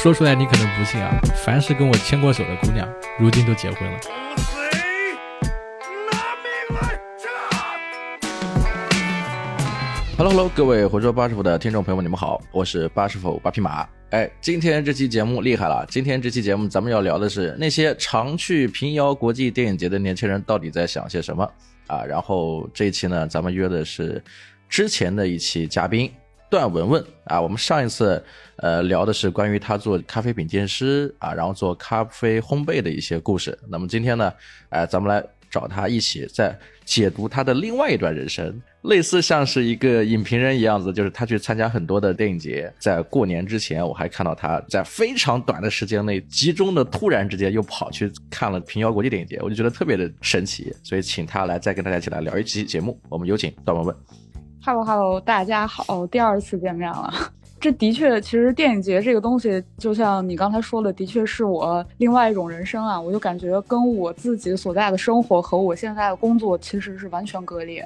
[0.00, 3.98] 说出来你可能不信啊，凡是跟我牵过手的姑娘，如今都结婚了。
[10.16, 13.88] Hello Hello，各位回说八师傅的听众朋友们，你们好，我是八师傅八匹马。
[14.10, 21.42] 哎，今天这期节目厉害了，今天这期节目咱们要聊的是那些常去平遥国际电影节的年轻人到底在想些什么
[21.88, 22.04] 啊？
[22.04, 24.22] 然后这一期呢，咱们约的是
[24.68, 26.08] 之前的一期嘉宾
[26.50, 27.40] 段文文啊。
[27.40, 28.22] 我们上一次
[28.56, 33.58] 呃聊的是关于他做咖啡品鉴师啊，然后做咖啡烘焙的一些故事。
[33.68, 34.32] 那么今天呢，
[34.70, 38.60] 哎，咱们来找他一起再解读他的另外一段人生。
[38.82, 52.98] 类似像是一个影评人一样子，就是他去参加很多的电影节，在过年之前，我还看到他在非常短的时间内，集中的突然之间又跑去看了平遥国际电影节，我就觉得特别的神奇，所以请他来再跟大家一起来聊一期节目。
[53.08, 53.96] 我们有请段文文。
[54.68, 57.10] Hello Hello，大家好，第二次见面了。
[57.58, 63.00] 这的确，其实电影节这个东西，就像你刚才说的，的确是我另外一种人生啊。
[63.00, 67.82] 我就感觉跟我自己所在的生活和我现在的工作其实是完全割裂。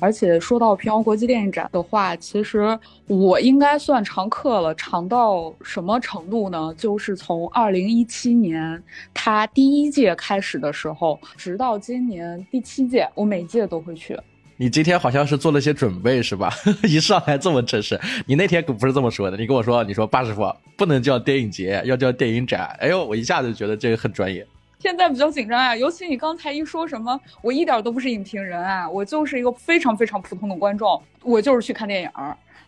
[0.00, 2.76] 而且说到平遥国际电影展的话，其实
[3.06, 4.74] 我应该算常客了。
[4.74, 6.74] 常到什么程度呢？
[6.76, 8.82] 就是从二零一七年
[9.14, 14.18] 它第一届开始的时候，直到今年第七届，我每届都会去。
[14.56, 16.52] 你今天好像是做了些准备是吧？
[16.84, 19.36] 一上来这么正式，你那天可不是这么说的。
[19.36, 22.66] 你跟我说，你说八师傅不能叫电影节，要叫电影展。
[22.78, 24.46] 哎呦，我一下子就觉得这个很专业。
[24.78, 32.10] 现在比较紧张啊，尤其你刚才一说什么，我一点都不是影评人啊，我就是一个非常非常普通的观众，我就是去看电影，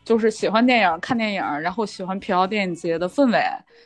[0.04, 3.38] 就是喜欢电影，看电影，然后喜欢平遥电影节的氛围。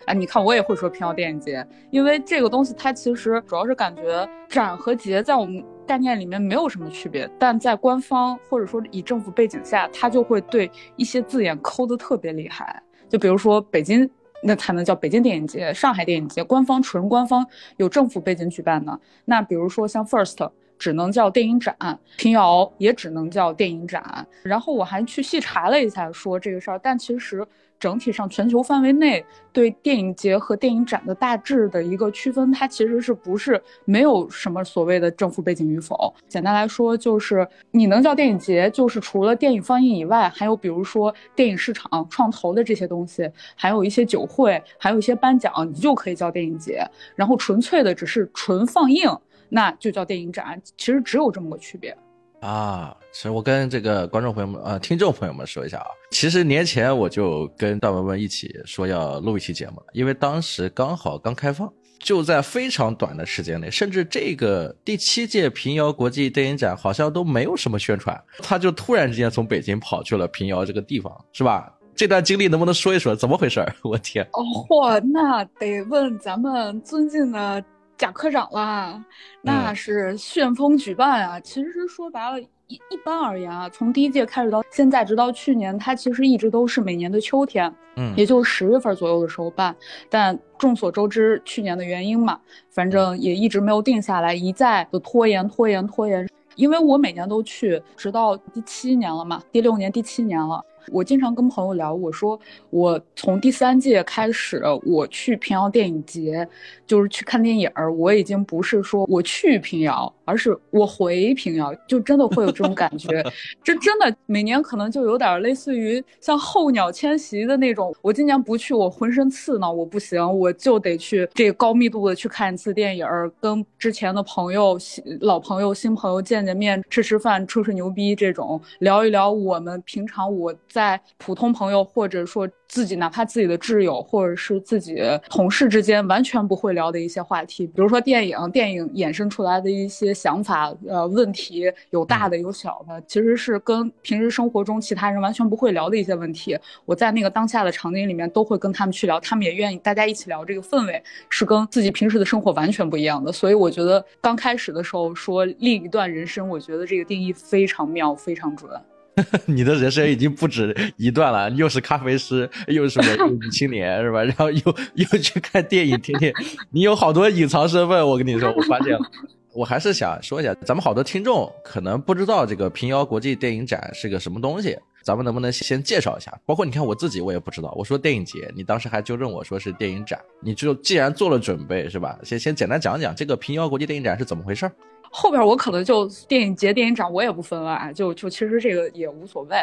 [0.07, 5.63] 哎，你看我也会说平遥电影节，因为这个东西它其实主要是感觉展和节在我们。
[5.91, 12.81] 概念里面没有什么区别，但在官方或者说以政府背景下，他就会对一些字眼抠的特别厉害。
[13.09, 14.09] 就比如说北京，
[14.41, 17.45] 那才能叫北京电影节；上海电影节，官方纯官方
[17.77, 18.97] 有政府背景举办的。
[19.25, 20.49] 那比如说像 First，
[20.79, 21.75] 只能叫电影展；
[22.17, 24.25] 平遥也只能叫电影展。
[24.45, 27.45] 然后我还去细查了一下，说这个事儿，但其实。
[27.81, 36.15] 整体上，全球范围内对电影节和电影展的大致的一个区分，它其实是不是没有什么所谓的政府背景与否？
[36.29, 46.87] 简单来说，就是你能叫电影节，就是除了电影放映以外，还有比如说电影市场创投的这些东西，还有一些酒会，还有一些颁奖，你就可以叫电影节。
[47.17, 49.11] 然后纯粹的只是纯放映，
[49.49, 50.61] 那就叫电影展。
[50.77, 51.97] 其实只有这么个区别。
[52.41, 71.71] 啊，其实我跟这个观众朋友们、呃，听众朋友们说一下啊，其实年前我就跟段文文一起说要录一期节目了，因为当时刚好刚开放，就在非常短的时间内，甚至这个第七届平遥国际电影展好像都没有什么宣传，他就突然之间从北京跑去了平遥这个地方，是吧？
[71.95, 73.15] 这段经历能不能说一说？
[73.15, 73.63] 怎么回事？
[73.83, 74.25] 我天！
[74.33, 77.63] 哦嚯，那得问咱们尊敬的。
[78.01, 79.05] 贾科长啦，
[79.43, 81.39] 那是旋风举办啊！
[81.41, 89.77] 其实说白了，一一般而言啊，从第一届开始到现在，直到去年，它其实一直都是每年的秋天，嗯，也就十月份左右的时候办。
[90.09, 92.41] 但众所周知，去年的原因嘛，
[92.71, 96.27] 反正也一直没有定下来，一再的拖延、拖延、拖延。
[96.57, 100.65] 因为我每年都去，直到第七年了嘛，第六年、第七年了。
[100.89, 102.39] 我经常跟朋友聊，我说
[102.71, 106.47] 我从第三届开始，我去平遥电影节，
[106.87, 107.93] 就是去看电影儿。
[107.93, 113.25] 我已经不是说我去平遥，而是我回平遥，就真的会有这种感觉。
[113.63, 117.95] 这真的每年可能就有点类似于像候鸟迁徙的那种。
[118.03, 124.79] 我今年不去，我浑身刺挠，我不行，我就得去这高密度的去看一次电影儿，跟之前的朋友、
[125.21, 130.55] 老朋友、新朋友见见面，吃吃饭，吹吹牛逼，这种聊一聊我们平常我。
[130.71, 134.97] 在普通朋友，或者说自己，哪怕自己的挚友，或者是自己
[135.29, 146.57] 同事之间，完全不会聊的一些话题，比如说电影，电影衍生出来的一些想法，呃，问题有大的有小的，其实是跟平时生活中其他人完全不会聊的一些问题。
[146.87, 150.45] 我在那个当下的场景里面，都会跟他们去聊，他们也愿意大家一起聊。
[150.45, 153.33] 这个氛围是跟自己平时的生活完全不一样的。
[153.33, 158.71] 所以我觉得刚开始的时候说另一段人生，我觉得这个定义非常妙，非常准。
[159.47, 164.23] 你的人生已经不止一段了，又是咖啡师，又是文艺 青年，是吧？
[164.23, 164.63] 然后又
[164.95, 166.33] 又去看电影，天天，
[166.71, 168.07] 你有好多隐藏身份。
[168.07, 169.01] 我跟你说，我发现了。
[169.53, 176.33] 我还是想说一下，咱们好多听众可能不知道这个平遥国际电影展是个什么东西，咱们能不能先介绍一下？
[176.47, 177.75] 包括你看我自己，我也不知道。
[177.77, 182.17] 我说电影节，你当时还纠正我说是电影展，你就既然做了准备，是吧？
[182.23, 184.71] 先先简单讲讲这个平遥国际电影展是怎么回事。
[185.11, 189.57] 后边我可能就电影节、电影展我也不分了啊，就就其实这个也无所谓。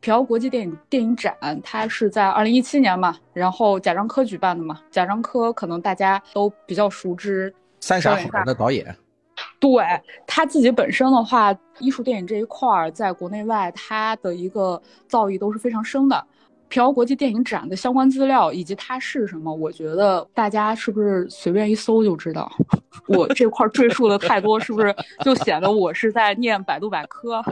[0.00, 4.80] 平遥国际电影电影展，它是在二零一七年嘛，然后贾樟柯举办的嘛。
[4.90, 8.94] 贾樟柯可能大家都比较熟知，三傻好人的导演。
[9.58, 9.70] 对
[10.26, 16.26] 他自己本身的话，艺术电影这一块儿，在国内外他的一个造诣都是非常深的。
[16.68, 22.50] 平遥国际电影展的相关资料以及它是什么，我觉得大家是不是随便一搜就知道？
[23.06, 27.42] 我这块赘述的太多，是不是就显得我是在念百度百科？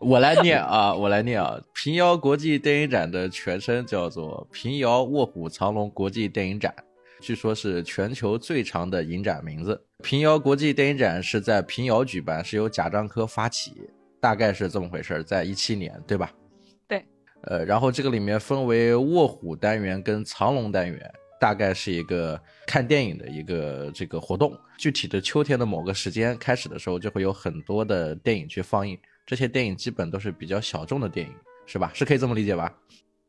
[0.00, 1.58] 我来念啊，我来念啊。
[1.74, 6.74] 平遥国际电影展的全称叫做平遥卧虎藏龙国际电影展，
[7.20, 9.80] 据说是全球最长的影展名字。
[10.02, 13.72] 平遥国际电影展是在平遥举办，是由贾樟柯发起，
[14.20, 16.30] 大概是这么回事，在一七年，对吧？
[17.42, 24.56] 呃，然后这个里面分为卧虎单元跟藏龙单元，大概是一个看电影的一个这个活动。
[24.76, 31.32] 具体的秋天的某个时间开始的时候，就会有很多的电影去放映，这些电影基本都是比较小众的电影，
[31.66, 31.90] 是吧？
[31.94, 32.72] 是可以这么理解吧？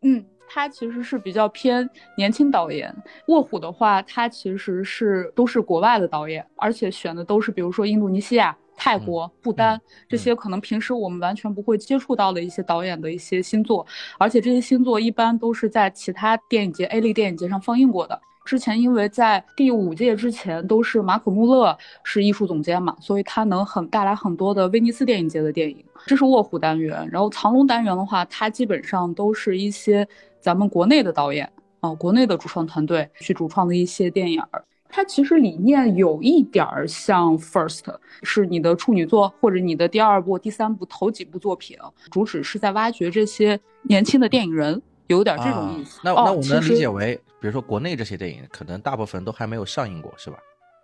[0.02, 0.26] 嗯。
[0.52, 2.92] 他其实是比较偏年轻导演，
[3.28, 13.86] 卧虎的话，他其实是都是国外的导演，而且选的都是比如说印度尼西亚、泰国、不丹这些可能平时我们完全不会接触到的一些导演的一些新作，
[14.18, 18.20] 而且这些新作一般都是在其他电影节、A 类电影节上放映过的。
[18.46, 25.86] 之前因为在第五届之前都是马可穆勒是艺术总监嘛，所以他能很带来很多的威尼斯电影节的电影。
[26.08, 30.08] 这是卧虎单元，然后藏龙单元的话，它基本上都是一些。
[30.42, 34.42] 咱们国内的导演啊，国内的主创团队去主创的一些电影，
[34.92, 37.84] 它其实理念有一点儿像 First，
[38.24, 41.78] 是你的处女作或者你的第二部、第三部头几部作品，
[42.10, 46.02] 主旨是在挖掘这些年轻的电影人，有点这种意思。
[46.04, 50.38] 那那我能理解为，比如说国内这些电影，可能大部分都还没有上映过，是吧？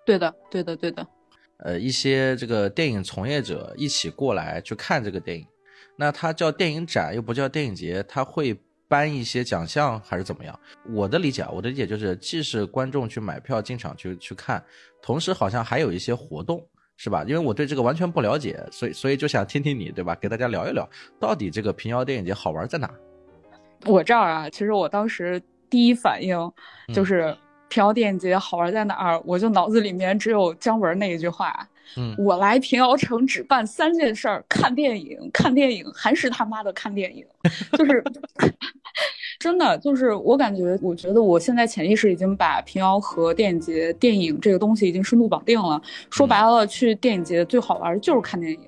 [0.06, 1.06] 对的，对的，对的。
[1.58, 5.48] 呃，一些这个电影从业者一起过来去看这个电影，
[5.96, 8.56] 那它叫电影展又不叫电影节，它会。
[8.88, 10.60] 颁一些奖项还是怎么样？
[10.90, 14.64] 我的理解，我的理解就是，既是观众去买票进场去去看，
[15.02, 16.66] 同时好像还有一些活动，
[16.98, 17.24] 是吧？
[17.28, 20.16] 因为我对这个完全不了解，所以所以就想听听你，对吧？
[20.16, 20.88] 给大家聊一聊，
[21.20, 22.90] 到底这个平遥电影节好玩在哪？
[23.86, 26.38] 我这儿啊，其实我当时第一反应
[26.94, 27.36] 就是
[27.76, 31.68] 平遥电影节好玩在哪儿，我就脑子里面只有姜文那一句话。
[31.98, 37.26] 嗯，我来平遥城只办三件事儿：看电影，看电影，还是他妈的看电影。
[37.78, 38.02] 就是
[39.40, 45.82] 真的，就是我感觉，我觉得我现在潜意识已经把平遥和电影节、电影这个东西已经深度绑定了。
[46.10, 48.60] 说白了，去电影节最好玩的就是看电影。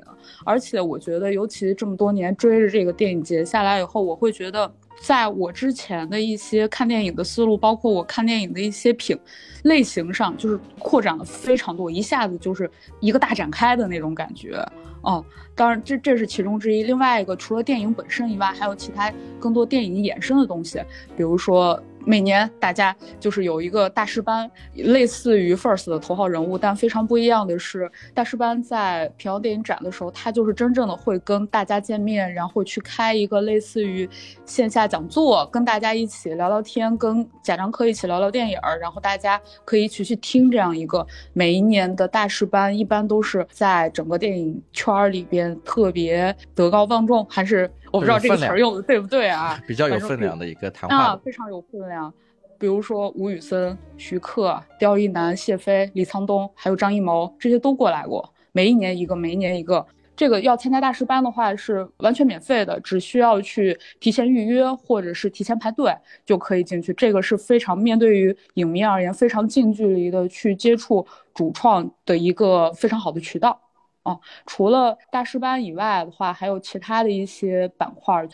[0.48, 4.72] 而且我觉得，尤其这么多年追着这个电影节下来以后，我会觉得。
[5.00, 9.16] 在我之前的一些看电影的思路，包括我看电影的一些品
[9.62, 12.68] 类型上，就是扩展了非常多，一下子就是
[13.00, 14.60] 一个大展开的那种感觉。
[15.02, 15.24] 哦，
[15.54, 16.82] 当然这这是其中之一。
[16.82, 20.82] 另外一个，除了电影本身以外，还有其他更多电影衍生的东西，
[21.16, 21.80] 比如说。
[22.08, 34.10] 每年大家就是有一个大师班，类似于 First 的头号人物，但非常不一样的是，大师班在平遥电影展的时候，他就是真正的会跟大家见面，然后去开一个类似于
[34.46, 47.70] 线下讲座，跟大家一起聊聊天，跟贾樟柯一起聊聊电影，然后大家可以一起去听这样一个每一年的大师班，一般都是在整个电影圈里边特别德高望重，还是？
[47.98, 49.60] 我不知道这个词儿用的对不对啊？
[49.68, 52.14] 比较有分量的一个谈话啊，非常有分量。
[52.60, 58.34] 比如说吴宇森、徐克、刁亦男、谢飞、李沧东，还有张艺谋，这些都过来过。
[58.52, 59.86] 每一年一个，每一年一个。
[60.16, 65.96] 这个要参加大师班的话是完全免费的，只需要去提前预约或者是提前排队
[66.26, 66.92] 就可以进去。
[66.96, 71.06] 这个是非常面对于影迷而言非常近距离的去接触
[71.36, 73.62] 主创的一个非常好的渠道。
[74.08, 78.26] 哦，除了大师班以外的话，还有其他的一些板块，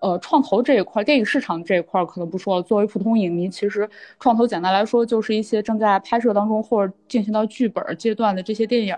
[0.00, 2.62] 呃，创投这一块，电影市场这一块可能不说了。
[2.62, 3.88] 作为普通影迷，其实
[4.20, 8.94] 创投简单来说就是一些正在拍摄当中或者进行到剧本阶段的这些电影，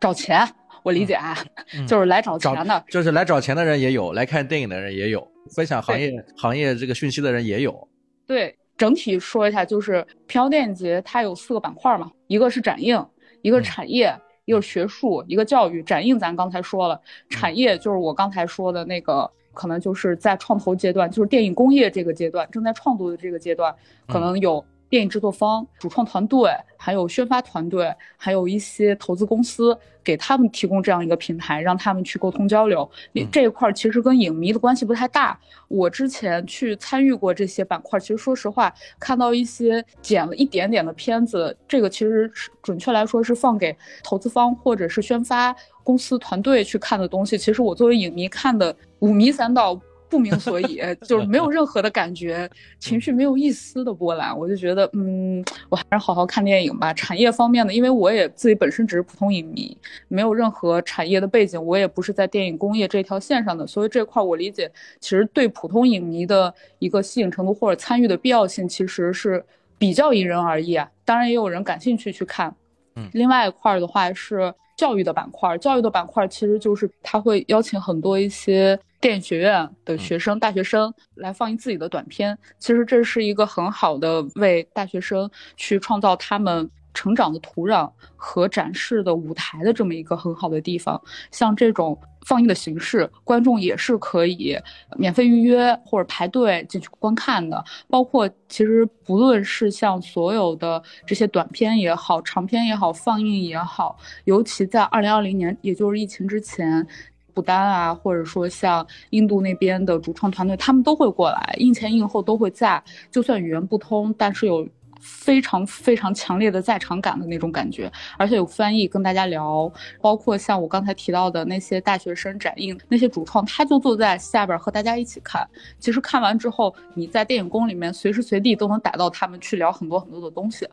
[0.00, 0.44] 找钱。
[0.82, 1.36] 我理解啊，
[1.86, 5.24] 就是来找钱的，就是来找钱的人也有，来看电影的人也有，
[5.54, 7.86] 分享行业行业这个讯息的人也有。
[8.26, 13.06] 对，整体说一下，就是平遥电影节它有四个板块嘛，一个是展映，
[13.42, 14.12] 一个产业。
[14.50, 23.72] 一个学术，一个教育，展映咱刚才说了，产业就是我刚才说的那个，可能就是在创投阶段，就是电影工业这个阶段，正在创作的这个阶段，
[24.08, 24.64] 可能有。
[24.90, 32.90] 电影制作方、主创团队，还有宣发团队，还有一些投资公司，给他们提供这样一个平台，让他们去沟通交流。
[33.12, 35.38] 你这一块其实跟影迷的关系不太大。
[35.68, 45.54] 我之前去参与过这些板块，其实说实话，看到一些剪了一点点的片子，这个其实是准确来说是放给投资方或者是宣发
[45.84, 47.38] 公司团队去看的东西。
[47.38, 49.80] 其实我作为影迷看的五迷三道。
[50.10, 52.50] 不明所以， 就是没有任何的感觉，
[52.80, 54.36] 情绪没有一丝的波澜。
[54.36, 56.92] 我就觉得，嗯，我还是好好看电影吧。
[56.92, 59.74] 产业方面的，因为我也自己本身只是普通影迷，
[60.08, 69.44] 没有任何产业的背景，我也不是在电影工业这条线上的，所以这块我理解，其实对普通影迷的一个吸引程度或者参与的必要性，其实是
[69.78, 70.90] 比较因人而异啊。
[71.04, 72.54] 当然，也有人感兴趣去看。
[72.96, 74.52] 嗯，另外一块的话是。
[74.76, 82.36] 教育的板块，教育的板块其实就是他会邀请很多一些电影学院的学生、大学生来放映自己的短片。
[82.58, 86.70] 其实这是一个很好的为大学生去创造他们。
[86.92, 94.58] 成长的土壤和展示的舞台的这么一个很好的地方，像这种放映的形式，观众也是可以
[94.98, 97.64] 免费预约或者排队进去观看的。
[97.88, 106.84] 包括其实不论是像所有的这些短片也好，长片也好，放映也好，尤其在二零二零年，也就是疫情之前，
[107.34, 114.68] 不丹啊，或者说像印度那边的主创团队，他们都会过来，映前映后都会在，就算语言不通，但是有。
[115.02, 125.48] 非常非常强烈的在场感的那种感觉，而且有翻译跟大家聊，包括像我刚才提到的那些大学生展映，那些主创他就坐在下边和大家一起看。
[125.78, 130.68] 其实看完之后，你在电影宫里面随时随地都能逮到他们去聊很多很多的东西。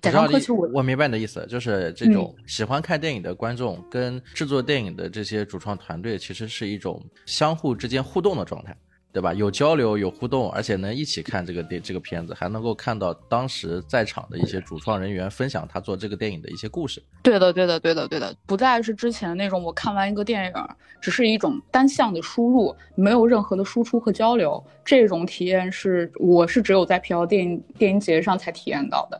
[0.00, 8.76] 贾樟柯，其实我我明白你的意思，就是这种喜欢看电影的观众跟制作电影的这些主创团队，其实是一种相互之间互动的状态。
[9.12, 9.32] 对吧？
[9.32, 17.02] 有交流，有互动，而且能一起看这个电这个片子，还能够看到当时在场的一些主创人员分享他做这个电影的一些故事。
[17.22, 20.52] 对的，对的，对的，对的，不再是之前那种我看完一个电影，
[21.00, 24.62] 只是一种单向的输入，没有任何的输出和交流。
[24.84, 29.18] 这种体验是我是只有在平遥电影电影节上才体验到的。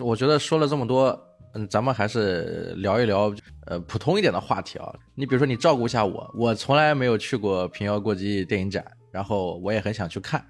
[0.00, 1.18] 我觉得说了这么多，
[1.54, 3.34] 嗯，咱们还是聊一聊
[3.66, 4.92] 呃普通一点的话题啊。
[5.14, 8.84] 你比如说，你照顾一下我，我从来没有去过平遥国际电影展。
[9.12, 10.42] 然后我也很想去看，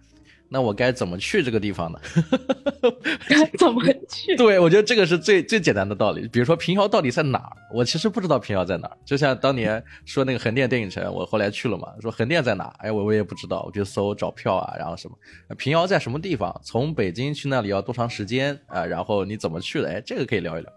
[0.52, 1.98] 那我该怎么去这个地方呢？
[3.26, 4.36] 该怎么去？
[4.36, 6.28] 对，我觉得这个是最最简单的道理。
[6.28, 7.56] 比如说平遥到底在哪儿？
[7.72, 8.96] 我其实不知道平遥在哪儿。
[9.02, 12.64] 就像当年说那个横店电影城，我后来去了嘛，说横店在哪？
[12.80, 15.16] 哎，我我也不知道，我去搜找票啊，然后什么
[15.56, 16.54] 平遥在什么地方？
[16.62, 18.84] 从北京去那里要多长时间啊？
[18.84, 19.88] 然后你怎么去的？
[19.88, 20.70] 哎，这个可以聊一聊。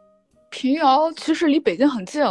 [0.51, 2.23] 平遥其实离北京很近，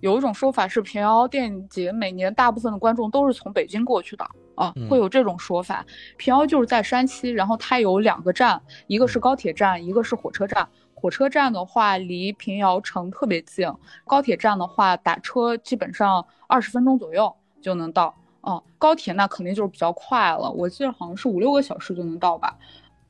[0.00, 4.28] 有一种说法是平遥电影节每年大部分的观众都是从北京过去的。
[4.58, 5.86] 啊，会有这种说法。
[6.16, 10.68] 平遥就是在山西，然后它有两个站，一个是高铁站，一个是火车站。
[10.94, 13.72] 火车站的话离平遥城特别近，
[14.04, 18.12] 高铁站的话打车基本上二十分钟左右就能到。
[18.42, 22.56] 嗯，高铁那肯定就是比较快了，我记得好像是五六个小时就能到吧。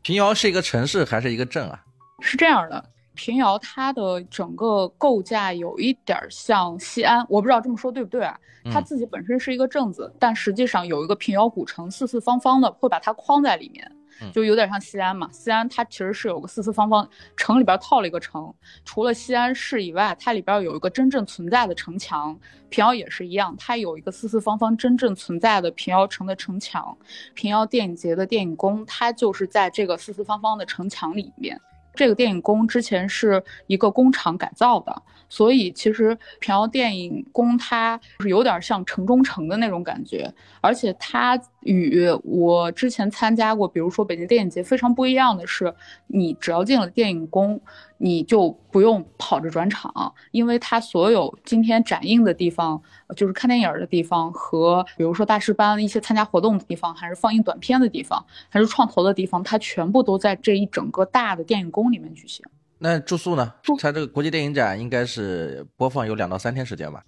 [0.02, 1.82] 平遥是一个城市还是一个镇啊？
[2.20, 2.84] 是这样的。
[3.18, 8.38] 平遥它的整个构架有一点像西安，我不知道这么说对不对啊？
[8.72, 13.90] 它自己本身是一个镇子，但实际上有一个平遥古城，四四方方的，会把它框在里面，
[14.32, 15.28] 就有点像西安嘛。
[15.32, 22.38] 西安它其实是有个四四方方城里边套了一个城，除了西安市以外，它里边有一个真正存在的城墙。
[22.68, 26.96] 平遥也是一样，它有一个四四方方真正存在的平遥城的城墙。
[27.34, 31.60] 平遥电影节的电影宫，它就是在这个四四方方的城墙里面。
[31.95, 45.74] 这个电影宫之前是一个工厂改造的，所以其实平遥电影宫它是有点像城中城的那种感觉，而且它与我之前参加过，比如说北京电影节非常不一样的是，
[46.06, 47.60] 你只要进了电影宫。
[48.00, 52.80] 你就不用跑着转场，因为它所有今天展映的地方，
[53.16, 62.46] 就是看电影的地方和比如说大师班一些参加活动的地方，还是放映短片的地方，还是创投的地方，它全部都在这一整个大的电影宫里面举行。
[62.78, 63.52] 那住宿呢？
[63.80, 67.02] 它这个国际电影展应该是播放有两到三天时间吧？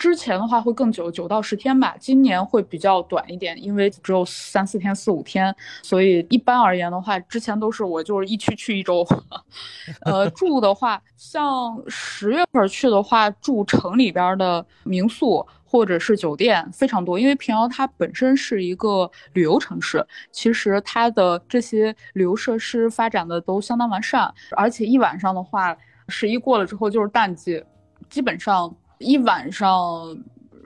[0.00, 1.94] 之前的话会更久，九到十天吧。
[2.00, 9.06] 今年会比较短一点，因为只有三四天、四五天，所以一般而言的话，之前都是我就是一去去一周。
[10.06, 20.02] 呃， 住的话，像十月份去的话，住城里边的民宿或者是酒店非常多，因为平遥它本身是一个旅游城市，
[20.32, 25.76] 其实它的这些旅游设施发展的都相当完善，而且一晚上的话，
[26.08, 27.62] 十一过了之后就是淡季，
[28.08, 28.74] 基本上。
[29.00, 30.16] 一晚上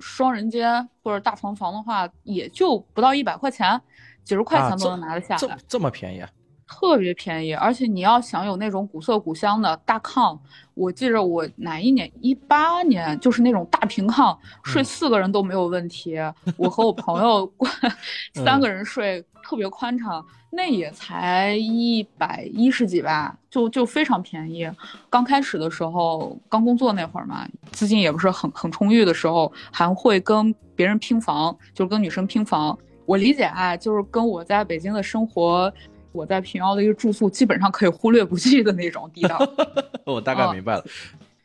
[0.01, 3.81] 双人间或者大床房的话，也就不到一百块钱，
[4.25, 6.29] 几十块钱都能拿得下来，这么便宜啊！
[6.67, 10.39] 特别便宜，而且你要想有那种古色古香的大炕，
[10.75, 16.19] 我记着我哪一年，一八年，就是那种大平炕，睡四个人都没有问题。
[16.57, 17.51] 我和我朋友
[18.45, 24.71] 三个人睡，特别宽敞，那也才一百一十几吧，就就非常便宜。
[25.11, 32.77] 刚开始的时候，刚工作那会儿嘛，资金也不是很很充裕的时候，还会跟别人拼房，就跟女生拼房。
[33.07, 35.71] 我理解啊，就是跟我在北京的生活，
[36.15, 39.37] 我在平遥的一个住宿，基本上可以忽略不计的那种地道。
[40.07, 40.85] 我大概明白了，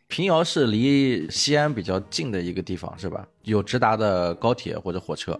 [0.07, 3.27] 平遥是离西安比较近的一个地方，是吧？
[3.41, 5.37] 有直达的高铁或者火车。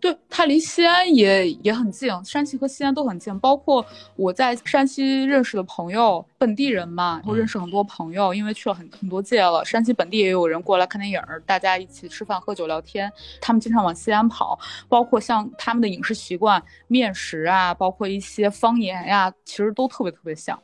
[0.00, 3.38] 对，它离西安也也很近，山西和西安都很近。
[3.38, 3.84] 包括
[4.16, 9.62] 我在山西认识的朋友，本地人嘛，然后认识很多朋友，因为去了很很多届了。
[9.62, 13.12] 山西本地也有人过来看电影，大家一起吃饭、喝酒、聊天。
[13.42, 20.58] 他们经常往西安跑，包括像他们的饮食习惯、面食啊，包括一些方言呀，其实都特别特别像。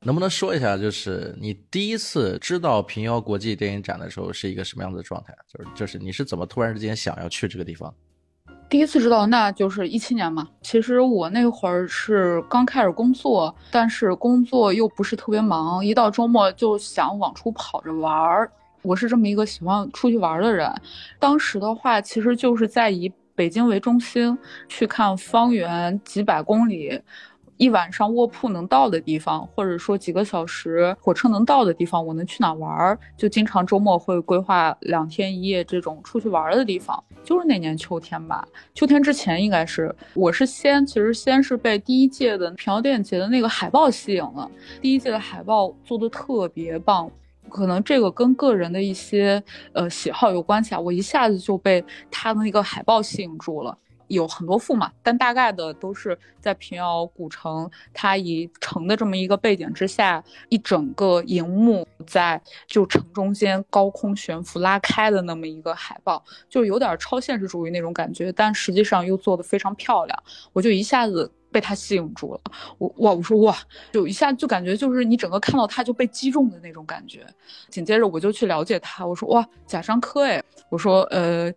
[0.00, 5.34] 能不能说一下，就是你第一次知道平遥国际电影展的时候是一个什么样的状态？
[5.48, 7.94] 就是就是你是怎么突然之间想要去这个地方？
[8.74, 10.48] 第一次知道，那就是一七年嘛。
[10.60, 18.50] 其实我那会儿是刚开始工作，但是工作又不是特别忙，一到周末就想往出跑着玩儿。
[18.82, 20.68] 我是这么一个喜欢出去玩的人。
[21.20, 24.36] 当时的话，其实就是在以北京为中心
[24.68, 27.00] 去看方圆几百公里。
[27.56, 32.98] 一晚上卧铺能到的地方，或者说几个小时火车能到的地方，我能去哪玩儿？
[33.16, 37.02] 就经常周末会规划两天一夜这种出去玩的地方。
[37.22, 44.50] 就是那年秋天吧，秋天之前应该是，我是先其实先是被第一届的平遥电影节的那个海报吸引了。
[44.82, 47.10] 第一届的海报做的特别棒，
[47.48, 49.42] 可能这个跟个人的一些
[49.72, 53.78] 呃喜好有关系啊，我一下子就被他的那个海报吸引住了。
[54.08, 72.40] 有很多副嘛，但大概的都是在平遥古城，它以城的这么一个背景之下，一整个荧幕在就城中间高空悬浮拉开的那么一个海报，就有点超现实主义那种感觉，但实际上又做的非常漂亮，我就一下子被它吸引住了。
[72.78, 73.56] 我哇，我说哇，
[73.92, 77.26] 就一下就感觉就是你整个看到它就被击中的那种感觉。
[77.70, 81.50] 紧接着我就去了解它，我说哇，贾樟柯哎，我说呃，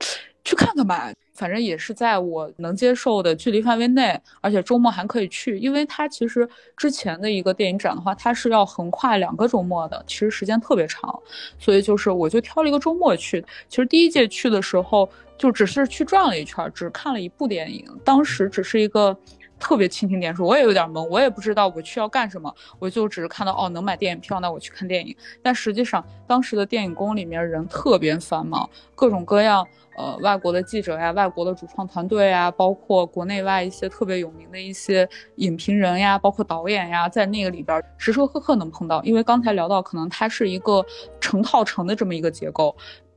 [0.44, 1.12] 去看看吧。
[1.38, 11.18] 反正也是在我能接受的距离范围内，而且周末还可以去，因为它其实之前的一个电影展的话，它是要横跨两个周末的，其实时间特别长，
[11.60, 13.46] 所以就是我就挑了一个周末去。
[13.70, 19.16] 其实第一届去的时候就只是去转了一圈，只看了一部电影，当时只是一个。
[19.60, 25.18] 特别蜻蜓点水，我也有点懵，我也不知道我去要干什么，我就只是看到哦能买电影票，那我去看电影。
[25.42, 29.68] 但实际上当时的电影宫里面人特别繁忙，各种各样
[29.98, 39.04] 呃外国的记者呀、外国的主创团队呀，包括国内外一些特别有名的一些影评人呀，包括导演呀，在那个里边时时刻刻能碰到。
[39.04, 40.86] 因为刚才聊到，可能它是一个
[41.20, 42.74] 成套成的这么一个结构。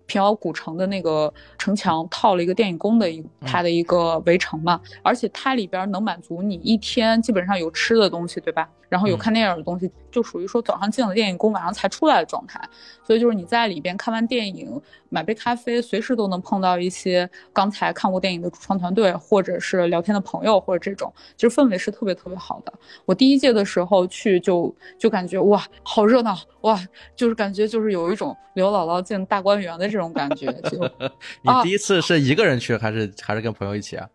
[0.06, 8.68] 平遥古城的那个城墙套了一个电影宫的一它的一个围城嘛，而且它里边能满足你一天基本上有吃的东西，对吧？
[8.88, 12.60] 然后有看电影的东西，就属于说早上进了电影宫，晚上才出来的状态。
[13.04, 22.72] 所以就是你在里边看完电影，买杯咖啡，随时都能碰到一些刚才看过电影的主创团队，或者是聊天的朋友，或者这种，其实氛围是特别特别好的。
[23.04, 26.78] 我第一届的时候去，就就感觉哇，好热闹哇，
[27.16, 30.52] 就是感觉就是有一种刘姥姥进大观园的这种感觉。
[30.62, 30.78] 就
[31.42, 34.08] 你第一次是一个人去，还是还是跟朋友一起啊？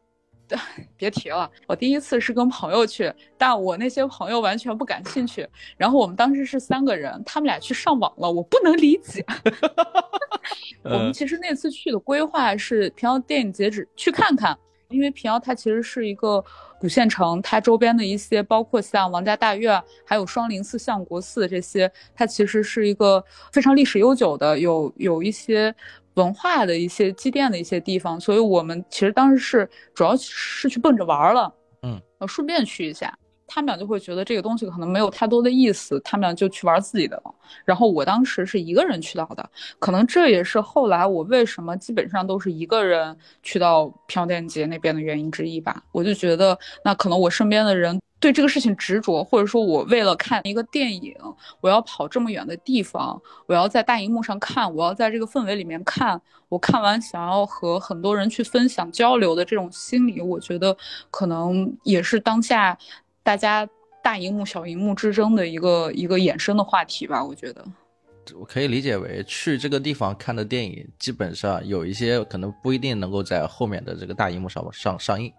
[0.98, 5.48] 别提了，我第一次是跟朋友去，但我那些朋友完全不感兴趣。
[5.78, 9.26] 然后我们当时是三个人，他们俩去上网了，我不能理解。
[10.84, 14.58] 我们其实那次去的规划是平遥电影节只去看看，
[14.90, 16.44] 因为平遥它其实是一个
[16.80, 25.74] 古县城，它周边的一些包括像王家大院，还有双林寺、相国寺这些，它其实是一个非常历史悠久的，有有一些。
[26.16, 33.18] 文化的一些积淀的一些地方，所以我们其实当时是主要是去奔着玩了，嗯，顺便去一下。
[33.48, 37.36] 他们俩就会觉得这个东西可能没有太多的意思，他们俩就去玩自己的了。
[37.64, 39.48] 然后我当时是一个人去到的，
[39.78, 45.84] 可能这也是后来我为什么基本上都是一个人去到平遥电节那边的原因之一吧。
[45.92, 48.00] 我就觉得那可能我身边的人。
[48.26, 51.16] 对这个事情执着，或者说我为了看一个电影，
[51.62, 60.76] 我要跑这么远的地方，我要在大荧幕上看，我要在这个氛围里面看，我看完想要和很多人去分享交流的这种心理，我觉得
[61.12, 62.76] 可能也是当下
[63.22, 63.70] 大家
[64.02, 67.24] 大荧幕小荧幕之争的一个一个衍生的话题吧。
[67.24, 67.64] 我觉得，
[68.40, 75.32] 我可以理解为去这个地方看的电影，基本上有一些可能不一定能够在后面的这个大荧幕上上上映。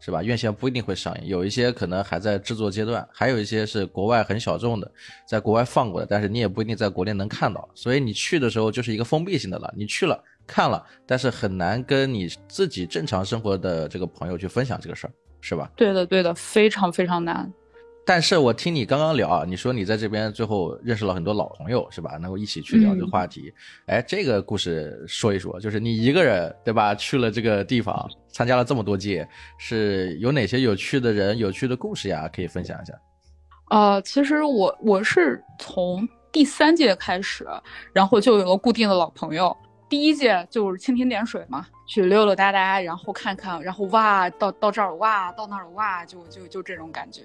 [0.00, 0.22] 是吧？
[0.22, 4.90] 院线不一定会上映，有一些可能还在制作阶段，还有一些是国外很小众的，
[5.28, 7.68] 在国外放过的，但是你也不一定在国内能看到。
[7.74, 15.70] 所以你去的时候就是一个封闭性的了，你去了看了，但是很难跟你自己正常生活的这个朋友去分享这个事儿，是吧？
[15.76, 17.52] 对的，对的，非常非常难。
[18.12, 22.16] 但是我听你刚刚聊啊，你说你在这边最后认识了很多老朋友，是吧？
[22.20, 23.54] 能够一起去聊这个话题。
[23.86, 26.92] 哎，这个故事说一说，就是你一个人对吧？
[26.92, 32.28] 去了这个地方，参加了这么多届，是有哪些有趣的人、有趣的故事呀？
[32.34, 32.92] 可以分享一下。
[33.70, 37.46] 呃，其实我我是从第三届开始，
[37.92, 39.56] 然后就有了固定的老朋友。
[39.90, 47.22] 第一届就是蜻蜓点水嘛，去溜溜达达，然后看看，然后哇，到到这儿哇，到那儿哇，就就就这种感觉。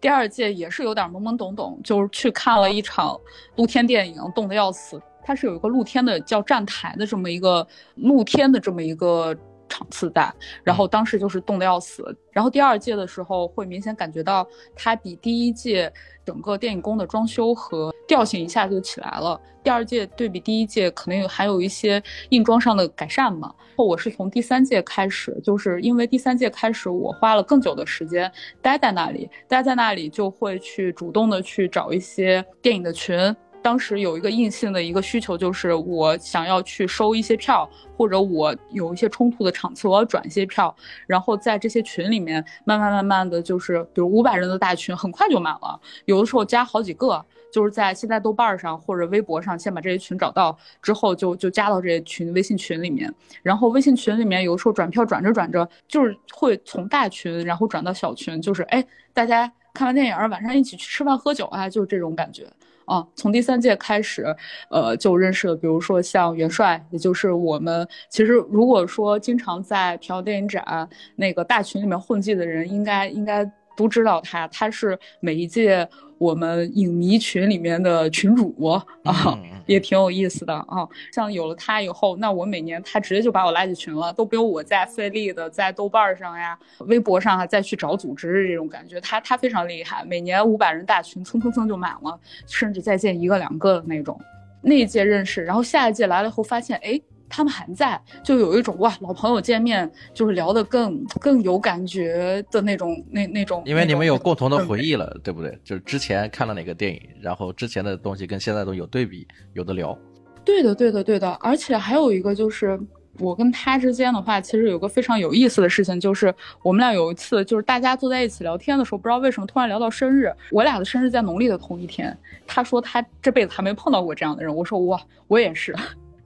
[0.00, 3.20] 第二届也是有点懵懵懂懂，就是去看了一场
[3.56, 5.00] 露天电影，冻得要死。
[5.22, 9.36] 它是有一个露天的叫站台的这么一个露天的这么一个。
[9.68, 12.16] 场次大，然后当时就是冻得要死。
[12.32, 15.92] 然后第二届的时候，会明显感觉到它比第一届
[16.24, 19.40] 整个电影宫的装修和调性一下就起来了。
[19.64, 23.52] 第二届对比第一届，可能还有一些硬装上的改善嘛。
[23.76, 28.30] 我是从第三届开始，就是因为第三届开始，我花了更久的时间
[28.62, 33.34] 待在那里，待在那里就会去主动的去找一些电影的群。
[33.66, 40.72] 当时有一个硬性的一个需求，就是我想要去收一些票，或者我有一些冲突的场次，我要转一些票，
[41.04, 62.46] 然后在这些群里面慢慢慢慢的就是，比如五百人的大群，很快就满了，有的时候加好几个，就是在现在豆瓣上或者微博上先把这些群找到，之后就就加到这些群微信群里面，然后微信群里面有时候转票转着转着，就是会从大群然后转到小群，就是哎大家看完电影晚上一起去吃饭喝酒啊，就是这种感觉。
[62.86, 64.34] 啊，从第三届开始，
[64.70, 73.44] 呃，就认识了，比如说像元帅，也就是我们其实如果说经常在平遥电影展那个大群里面混迹的人，应该应该
[73.76, 75.88] 都知道他，他是每一届。
[76.18, 78.72] 我们影迷群里面的群主
[79.04, 80.88] 啊， 也挺有意思的啊。
[81.12, 88.98] 像有了他以后，那我每年他直接就把我拉进群了，都不用我再费力的在豆瓣上呀、微博上啊再去找组织这种感觉。
[89.02, 94.18] 他他非常厉害，每年五百人大群蹭蹭蹭就满了，甚至再建一个两个的那种。
[94.62, 96.98] 那一届认识，然后下一届来了以后发现，哎。
[97.28, 103.62] 他们还在，就有一种哇，老朋友见面就是聊得更更有感觉的那种那那种。
[103.66, 105.58] 因为你们有共同的回忆了，对不对？
[105.64, 109.96] 就是之前看了哪个电影，然后之前的东西跟现在都有对比，有的聊。
[110.44, 111.30] 对的，对的，对的。
[111.40, 112.78] 而且还有一个就是，
[113.18, 120.32] 我跟他之间的话，其实有个非常有意思的事情，就是我们俩有一次就是大家坐在一起聊天的时候，不知道为什么突然聊到生日。
[120.52, 124.54] 我俩的生日在农历的同一天，他说他这辈子还没碰到过这样的人。
[124.54, 125.74] 我说哇，我也是。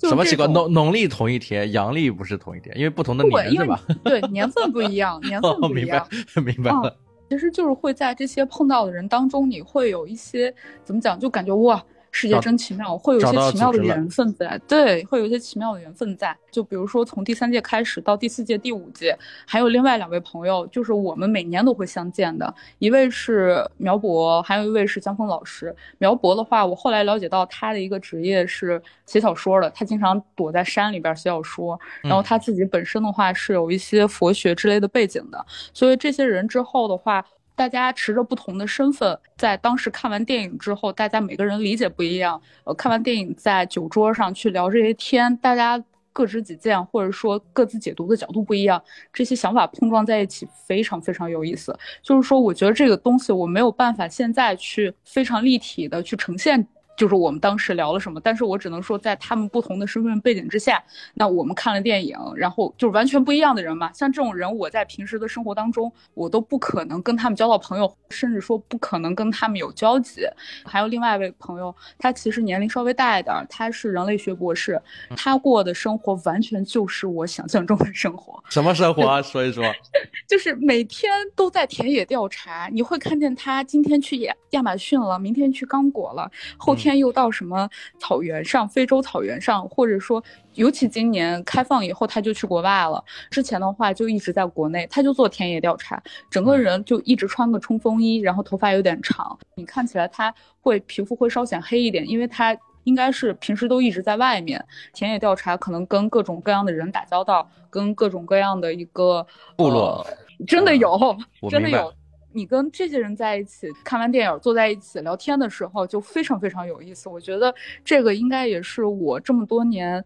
[0.08, 0.52] 什么情况？
[0.52, 3.80] 农农历同一天，阳历不是同一天，因为不同的年是吧？
[4.02, 6.06] 对，年份不一样，年份不一样。
[6.44, 6.96] 明白了。
[7.28, 10.52] 其实就是会在这些碰到的人当中，你会有一些
[10.84, 11.84] 怎么讲，就感觉哇。
[12.11, 14.61] 世界真奇妙，会有一些奇妙的缘分在。
[14.66, 16.37] 对，会有一些奇妙的缘分在。
[16.51, 22.53] 就比如说，从第三届开始到第四届、第五届，还有另外两位朋友，就是我们每年都会相见的。
[22.79, 25.75] 一位是苗博，还有一位是江峰老师。
[25.99, 31.79] 苗博的话，我后来了解到他的一个职业是写小说的，他经常躲在山里边写小说。
[32.03, 37.25] 然后他自己本身的话是有一些佛学之类的背景的，所以这些人之后的话。
[37.61, 42.40] 大家持着不同的身份，在当时看完电影之后，大家每个人理解不一样。
[42.64, 45.79] 呃，看完电影在酒桌上去聊这些天，大家
[46.11, 51.79] 各执己见，或者说各自解读的角度不一样，这些想法碰撞在一起，非常非常有意思。
[52.03, 56.66] 就是说，我觉得这个东西我没有办法现在去非常立体的去呈现。
[57.00, 60.84] 就是我们当时聊了什么，但是我只能说，在他们不同的身份背景之下，
[61.14, 63.90] 那我们看了电影，然后就是完全不一样的人嘛。
[63.94, 70.20] 像这种人，我在平时的生活当中，我都不可能跟他们交到朋友，甚至说不可能跟他们有交集。
[70.62, 74.78] 还有另外一位朋友，他其实年龄稍微大一点，他是人类学博士，
[75.16, 78.44] 他过的生活完全就是我想象中的生活。
[78.50, 79.22] 什么生活啊？
[79.22, 79.64] 说一说。
[80.28, 86.89] 就是每天都在田野调查，你会看见他今天去亚亚马逊了，明天去刚果了，后天。
[86.98, 88.68] 又到什么草原上？
[88.68, 90.22] 非洲草原上，或者说，
[90.55, 93.03] 尤其今年开放以后，他就去国外了。
[93.31, 99.38] 之前的话就一直在国内，他就做田野调查，整个人就一直穿个冲锋衣，然后头发有点长。
[99.55, 109.26] 你看起来他会皮肤会稍显黑一点，因为他应该是平时都一直在外面田野调查，可能跟各种各样的人打交道，跟各种各样的一个
[109.57, 110.07] 部落，
[110.46, 111.16] 真的有，
[111.50, 111.92] 真的有。
[112.33, 117.09] 你跟这些人在一起看完电影，坐在一起聊天的时候，就非常非常有意思。
[117.09, 120.05] 我觉得这个应该也是我这么多年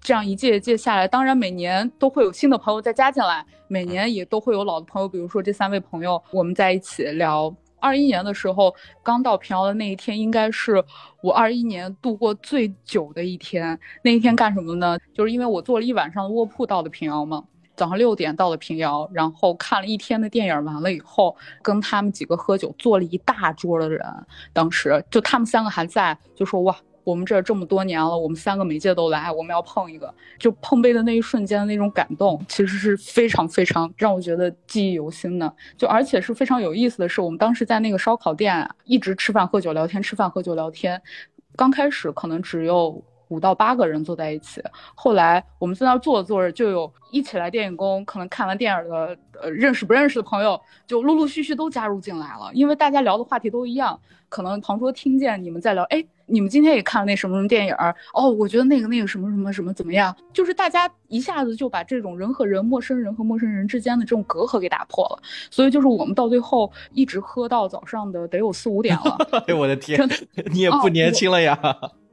[0.00, 5.08] 这样一届一届下来，当然每年都会有新的朋友再加进来，每年也都会有老的朋友。
[5.08, 7.54] 比如说这三位朋友，我们在一起聊。
[7.78, 10.82] 二一年的时候，刚到平遥的那一天，应该是
[11.22, 13.78] 我二一年度过最久的一天。
[14.02, 14.98] 那一天干什么呢？
[15.12, 17.44] 就是因为我坐了一晚上的卧铺到的平遥嘛。
[17.76, 24.02] 早上六点到了平遥，然后看了一天的电影，完了以后跟他们几个喝酒，坐了一大桌的人。
[24.52, 30.12] 当时就他们三个还在，就说哇，我们这这么多年了，我们三个每届都来，我们要碰一个。
[30.38, 35.52] 就碰杯的那一瞬间的那种感动，其实是非常非常让我觉得记忆犹新的。
[35.76, 41.00] 就而且是非常有意思的是，我们当时在那个烧烤店一直吃饭喝酒聊天，吃饭喝酒聊天。
[41.54, 43.04] 刚开始可能只有。
[43.28, 44.62] 五到八个人坐在一起，
[44.94, 52.50] 后来我们在那坐着坐着，就有一起来电影宫，可能看完电影的，呃，认识不认识的朋友，就陆陆续续都加入进来了。
[52.52, 57.74] 因为大家聊的话题都一样，可能旁桌听见你们在聊，哎，你们今天也看了那什么什么电影？
[58.14, 60.14] 哦，我觉得那个那个什么什么什么怎么样？
[60.32, 65.18] 就是大家一下子就把这种人和人、陌生人和陌生人之间的这种隔阂给打破了。
[65.50, 69.18] 所以就是我们到最后一直喝到早上的得有四五点了。
[69.48, 70.08] 哎我的天，
[70.52, 71.58] 你也不年轻了呀！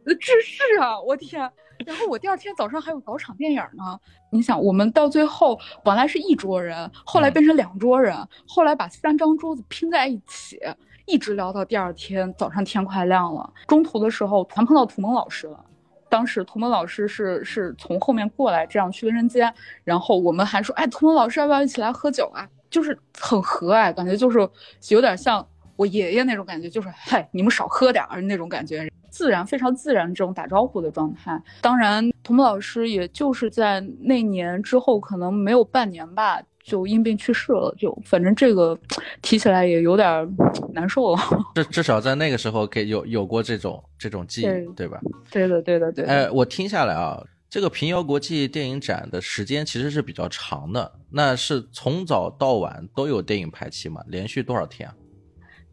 [0.06, 1.52] 这是啊，我天！
[1.86, 4.00] 然后我第二天早上还有早场电影呢。
[4.32, 8.16] 你想，我们到最后本来是一桌人，后来变成两桌人，
[8.48, 10.60] 后来把三张桌子拼在一起，
[11.06, 13.52] 一直聊到第二天早上天快亮了。
[13.68, 15.66] 中途的时候团碰到涂蒙老师了，
[16.10, 22.48] 当时涂蒙老师是是从后面过来这样去卫生间，然后我们还说，哎，涂蒙老师要不要一起来喝酒啊？
[22.70, 24.48] 就是很和蔼，感觉就是
[24.90, 28.90] 有点像我爷爷那种感觉，就是嗨，你们少喝点儿那种感觉。
[29.14, 31.40] 自然，非常自然这种打招呼的状态。
[31.62, 37.72] 当然，童木老师也就是在那年之后，可能没有半年吧，就因病去世了。
[37.78, 38.76] 就反正这个
[39.22, 40.36] 提起来也有点
[40.74, 41.22] 难受了。
[41.54, 45.00] 至至少在那个时候，给有有过这种这种记忆，对吧？
[45.30, 46.06] 对的，对的，对。
[46.06, 50.92] 哎，我听下来啊，这个平遥国际电影展的时间其实是比较长的。
[51.12, 54.02] 那是从早到晚都有电影排期吗？
[54.08, 54.96] 连续多少天啊？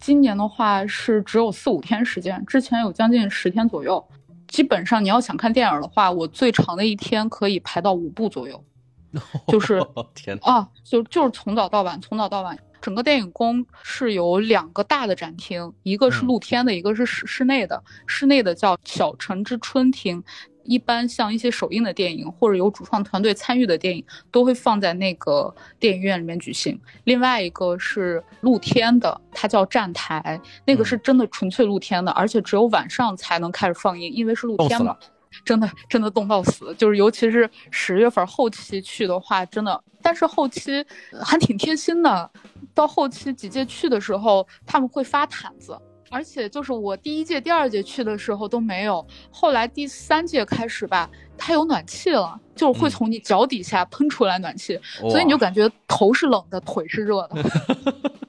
[0.00, 4.02] 今年的话是只有四五天时间，之前有将近十天左右。
[4.48, 8.64] 基本上你要想看电影的话，我最长的一天可以排到五部左右，
[9.46, 9.80] 就是
[10.12, 12.58] 天啊，就就是从早到晚，从早到晚。
[12.80, 17.80] 整个电影宫是有两个大的展厅，一个是露天的，一个是室室内的。
[18.06, 20.24] 室内的叫小城之春厅。
[20.64, 26.78] 一般像一些首映的电影或者有主创团队参与的电影，都会放在那个电影院里面举行。
[27.04, 34.96] 另外一个是露天的，它叫站台，那个是真的纯粹露天的，而且只有晚上才能开始放映，因为是露天嘛。
[35.44, 39.80] 真的真的冻到死，就是尤其是十月份后期去的话，真的。
[40.02, 40.84] 但是后期
[41.22, 42.30] 还挺贴心的，
[42.74, 45.78] 到后期几届去的时候，他们会发毯子。
[46.12, 57.50] 而且就是我第一届、第二届去的时候都没有，后来第三届开始吧，它有暖气了，就是会从你脚底下喷出来暖气，所以你就感觉头是冷的，腿是热的。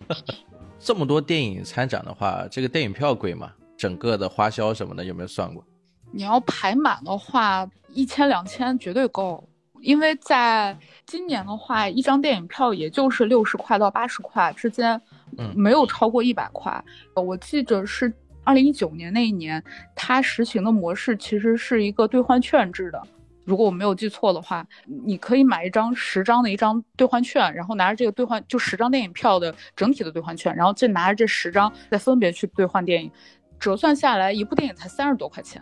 [0.79, 3.51] 这么多电影参展的话，这个电影票贵吗？
[3.75, 5.65] 整个的花销什么的有没有算过？
[6.11, 9.43] 你要排满的话，一千两千绝对够。
[9.81, 15.01] 因为在今年的话，一张电影票也就是六十块到八十块之间，
[15.55, 16.83] 没有超过一百块。
[17.15, 18.11] 我记得是
[18.43, 19.63] 二零一九年那一年，
[19.95, 23.01] 它实行的模式其实是一个兑换券制的。
[23.43, 24.65] 如果我没有记错的话，
[25.03, 33.11] 你可以买一张十张的一张兑换券，然后拿着这个兑换就十张电影票的整体的兑换券，然后再拿着这十张再分别去兑换电影，
[33.59, 35.61] 折算下来一部电影才三十多块钱。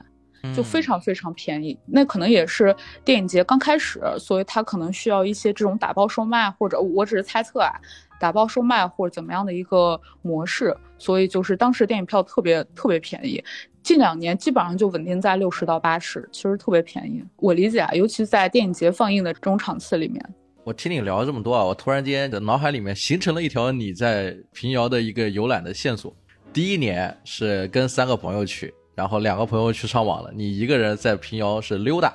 [0.55, 7.71] 就非常非常便宜，那可能也是电影节刚开始，所以它可能需要一些这种打包售卖，或者我只是猜测啊，
[8.19, 13.43] 打包售卖或者怎么样的一个模式，所以就是当时电影票特别特别便宜，
[13.83, 17.23] 近两年基本上就稳定在六十到八十，其实特别便宜。
[17.37, 20.23] 我理解啊，尤其在电影节放映的这种场次里面。
[20.63, 26.15] 我听你聊了这么多啊，我突然间的脑海里面形成了一条你在平遥的一个游览的线索。
[26.53, 28.73] 第一年是跟三个朋友去。
[28.99, 32.13] 然后两个朋友去上网了，你一个人在平遥是溜达，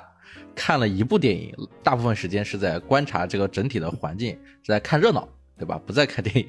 [0.53, 5.81] 看了一部电影，大部分时间是在观察这个整体的环境，是在看热闹，对吧？
[5.83, 6.45] 不在看电影。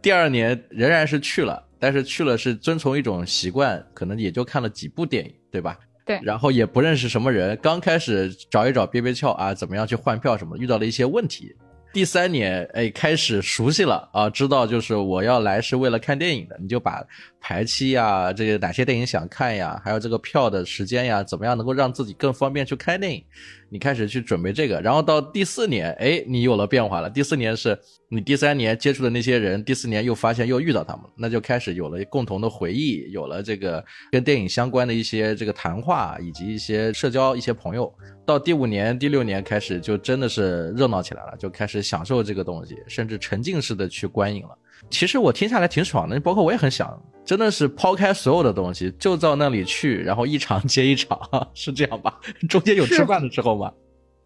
[0.00, 5.76] 第二年仍然是去了，但是去了是遵从一种习惯，可能也就看了几部电影，对吧？
[6.06, 6.20] 对。
[6.22, 11.52] 然后也不认识什么人，刚开始找一找憋憋窍啊，怎么样去换票什么，遇到了一些问题。
[11.98, 17.04] 第三年，哎，开始熟悉了啊，知道就是我要来是为了看电影的，你就把
[17.40, 23.24] 排期呀，这个哪些电影想看呀，还有这个票的时间呀，怎么样能够让自己更方便去看电影，
[23.70, 27.10] 你开始去准备这个，然后到第四年，哎，你有了变化了。
[27.10, 27.78] 第四年是
[28.08, 37.92] 你第三年接触的那些人，第四年又发现又遇到他们，那就开始有了共同的回忆，有了这个跟电影相关的一些这个谈话，以及一些社交，一些朋友。
[38.24, 44.58] 到第五年、第六年开始，就真的是热闹起来了，就开始享受这个东西，甚至沉浸式的去观影了。
[44.90, 51.18] 其实我听下来挺爽的，包括我也很想，真的是抛开所有的东西，就到那里去，然后一场接一场，
[51.54, 52.18] 是这样吧？
[52.48, 53.72] 中间有吃饭的时候吗？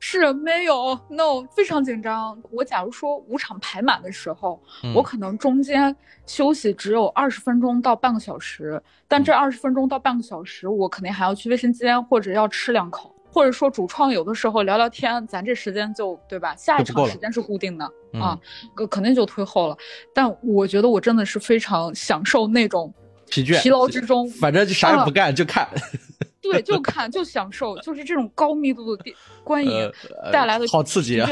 [0.05, 2.37] 是没有，no，非常紧张。
[2.51, 5.95] 我假如说五场排满的时候，嗯我可能中间
[6.27, 16.55] 休息只有二十分钟到半个小时，但嗯这二十分钟到半个小时，我肯定还要去卫生间或者要吃两口，或者说主创有的时候聊聊天，咱这时间就对吧？
[16.57, 18.39] 下一场时间是固定的嗯啊，
[18.77, 19.77] 呃肯定就推后了。
[20.13, 22.93] 但我觉得我真的是非常享受那种
[23.31, 25.67] 疲倦疲劳之中，反正就啥也不干就看，
[26.43, 29.71] 对，就看就享受，就是这种高密度的电观影。
[30.23, 31.29] 呃带来的好刺激啊！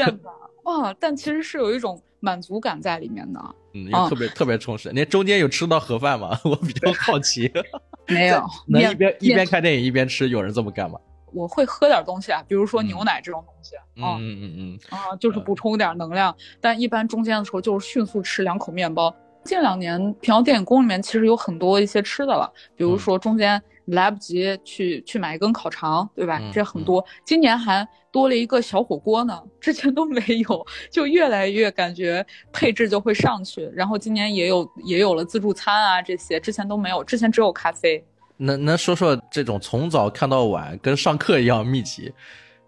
[0.99, 3.39] 但其实是有一种满足感在里面的。
[3.73, 4.91] 嗯，啊也特别特别充实。
[4.93, 6.39] 你中间有吃到盒饭吗？
[6.43, 7.51] 我比较好奇。
[8.07, 10.99] 没有， 能一边一边看电影一边吃，有人这么干吗？
[11.33, 16.35] 我会喝点东西啊，比如说牛奶这种东西啊、嗯嗯嗯啊，就是补充点能量。
[16.59, 19.13] 但一般中间的时候就是迅速吃两口面包。
[19.43, 26.37] 近两年平遥电影宫里面其实有很多一些吃的了，比如说中间来不及去去买一根烤肠，对吧？
[26.39, 27.03] 嗯这很多。
[27.25, 33.67] 今年还多了一个小火锅呢，之前都没有，就越来越感觉配置就会上去。
[33.73, 38.05] 然后今年也有也有了自助餐啊这些，之前都没有，之前只有咖啡。
[38.41, 42.11] 嗯，能能说说这种从早看到晚，跟上课一样密集，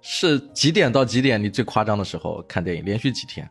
[0.01, 1.41] 是几点到几点？
[1.41, 3.49] 你最夸张的时候看电影，连续几天？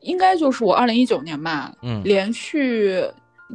[0.00, 3.04] 应该就是我二零一九年吧，嗯连续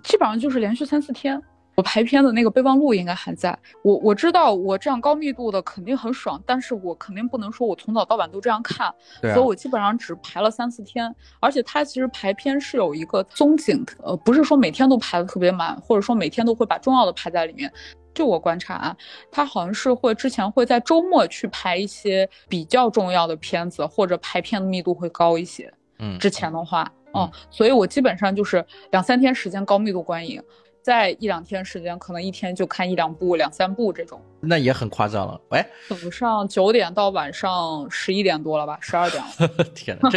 [0.04, 1.42] 基本上就是连续三四天。
[1.76, 3.58] 我排片的那个备忘录应该还在。
[3.82, 11.16] 我我知道我这样高密度的肯定很爽，但是我肯定不能说我从早到晚都这样看，所以我基本上只排了三四天。
[11.40, 17.72] 而且它其实排片是有一个踪景的，呃，不是说每天都排的特别满，或者说每天都会把重要的排在里面。
[18.14, 18.96] 就我观察啊，
[19.32, 25.72] 他好像是会之前会在周末去拍一些比较重要的片子，或者排片的密度会高一些。
[26.00, 30.42] 嗯，之前的话，嗯嗯，所以我基本上就是两三天时间高密度观影，
[30.82, 34.20] 再一两天时间可能一天就看一两部、两三部这种。
[34.40, 35.40] 那也很夸张了。
[35.50, 40.10] 喂，早上九点到晚上十一点多了吧，十二点了， 天哪，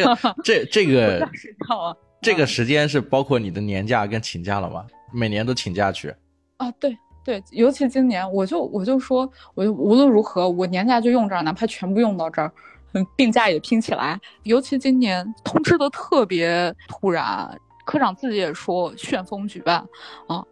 [0.42, 1.96] 这这这不个想睡觉啊。
[2.22, 4.86] 这个 时间是包括你的年假跟请假了吗？
[5.12, 6.14] 每年都请假去？
[6.56, 12.52] 啊，对对，尤其今年，我就我就说，我就无论如何，我年假就用这儿，哪怕全部用到这儿，
[12.92, 14.20] 嗯，病假也拼起来。
[14.42, 19.78] 尤其今年通知的特别突然，科长自己也说旋风举办
[20.26, 20.44] 啊，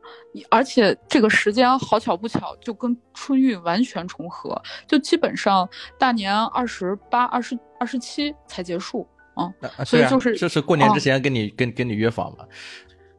[0.50, 9.06] 而且这个时间好巧不巧就跟春运完全重合，就基本上大年二十八、二十二十七才结束。
[9.35, 9.50] 啊，
[9.82, 12.44] 所以就是就是过年之哦前跟你、跟跟你约访嘛，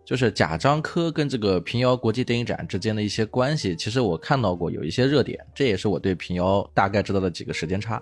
[0.05, 8.01] 就是贾樟柯跟这个平遥国际电影展之间的一些关系，其实我看到过有一些热点，这也是我对平遥大概知道的几个时间差。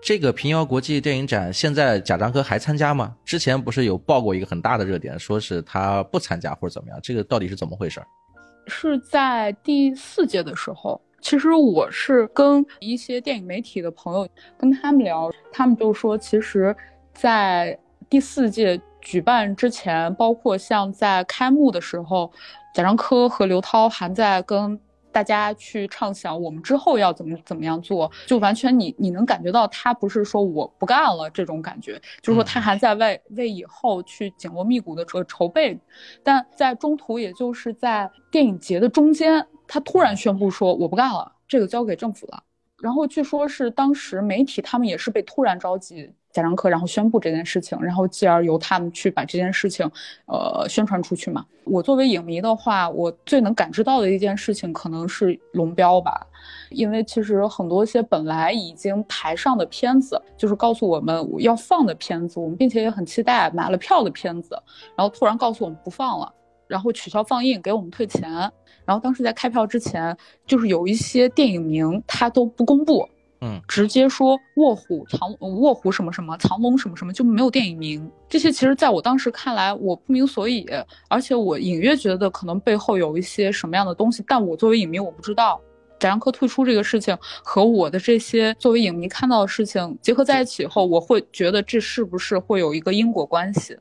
[0.00, 3.16] 这个平遥国际电影展现在贾樟柯还参加吗？
[3.24, 8.00] 之前不是有报过一个很大的热点，说是他不参加或者怎么样，这个到底是怎么回事？
[8.66, 16.76] 是在第四届的时候，其实我是跟一些电影媒体的朋友跟他们聊，他们就说，其实，
[17.14, 17.76] 在
[18.08, 22.30] 第四届举办之前，包括像在开幕的时候，
[22.74, 24.78] 贾樟柯和刘涛还在跟
[25.10, 35.80] 大家去畅想我们之后要怎么怎么样做，就完全你你能感觉到他不是说我不干了这种感觉，就是说他还在为为以后去紧锣密鼓的筹筹备，
[36.22, 42.42] 但在中途，也就是在电影节的中间，他突然宣布说我不干了，这个交给政府了。
[42.82, 49.84] 然后据说是当时媒体他们也是被突然召集贾樟柯，然后宣布这件事情，然后继而由他们去把这件事情，
[50.26, 51.44] 呃，宣传出去嘛。
[51.64, 56.24] 我作为影迷的话，我最能感知到的一件事情可能是龙标吧，
[56.70, 64.56] 因为其实很多些本来已经排上的片子，就是告诉我们要放的片子，我们并且也很期待买了票的片子，
[64.96, 66.32] 然后突然告诉我们不放了，
[66.68, 68.30] 然后取消放映，给我们退钱。
[68.84, 73.06] 然后当时在开票之前，就是有一些电影名他都不公布，
[73.40, 78.10] 嗯，直接说卧虎藏 卧虎什么什么藏龙什么什么，就没有电影名。
[78.28, 80.66] 这些其实在我当时看来，我不明所以，
[81.08, 85.60] 而且我隐约觉得可能背后有一些什么样的东西，但我作为影迷我不知道。
[86.00, 93.76] 贾樟柯退出这个事情和我的这些作为影迷看到的事情结合在一起以后，我会觉得这是不是会有一个因果关系？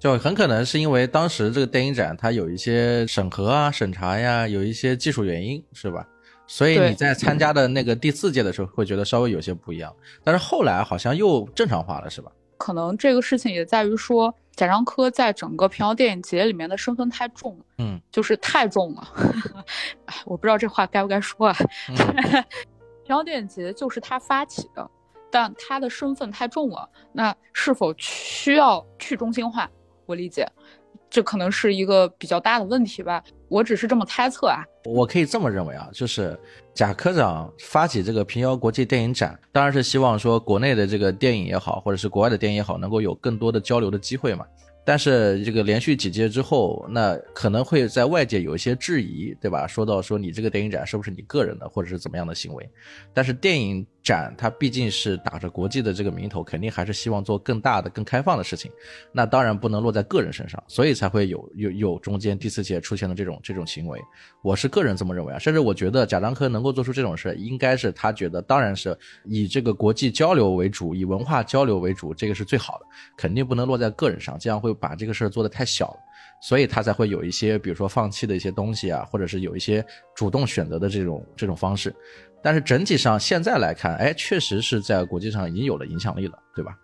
[0.00, 6.04] 就很可能是因为当时这个电影展它有一些审核啊、审查呀，有一些技术原因，是吧？
[6.52, 9.94] 所以你在参加的那个第四届的时候，会觉得稍微有些不一样。
[10.24, 12.32] 但是后来好像又正常化了，是吧？
[12.58, 19.08] 可能这个事情也在于说，贾樟柯在整个平遥电影节里面的身份太重了，嗯，就是太重了。
[20.06, 21.56] 哎，我不知道这话该不该说啊。
[21.88, 21.96] 嗯
[23.04, 24.90] 平遥电影节就是他发起的，
[25.30, 29.70] 但他的身份太重了，那是否需要去中心化？
[30.06, 30.44] 我理解，
[31.08, 33.22] 这可能是一个比较大的问题吧。
[33.50, 34.64] 我只是这么猜测啊。
[34.84, 36.38] 我可以这么认为啊，就是
[36.72, 44.46] 贾科长发起这个平遥国际电影展，当然是希望说国内的这个电影也好，或者是国外的电影也好，能够有更多的交流的机会嘛。
[44.82, 49.66] 但是这个连续几届之后，那可能会在外界有一些质疑，对吧？
[49.66, 52.68] 说到说你这个电影展是不是你个人的，或者是怎么样的行为？
[53.12, 58.70] 但是电影展它毕竟是打着国际的这个名头，肯定还是希望做更大的、更开放的事情。
[59.12, 64.00] 那当然不能落在个人身上，所以才会有有有中间第四节出现的这种这种行为。
[64.42, 72.86] 我是个人这么认为啊，甚至我觉得贾樟柯能够做出这种事，应该是他觉得，当然是以这个国际交流为主，以文化交流为主，这个是最好的，
[73.16, 75.98] 肯定不能落在个人上，这样会把这个事儿做得太小了，
[76.40, 79.84] 所以他才会有一些，比如说放弃的一些东西啊，或者是有一些
[80.16, 81.94] 主动选择的这种这种方式。
[82.42, 86.74] 但是整体上现在来看，哎，确实是在国际上已经有了影响力了，对吧？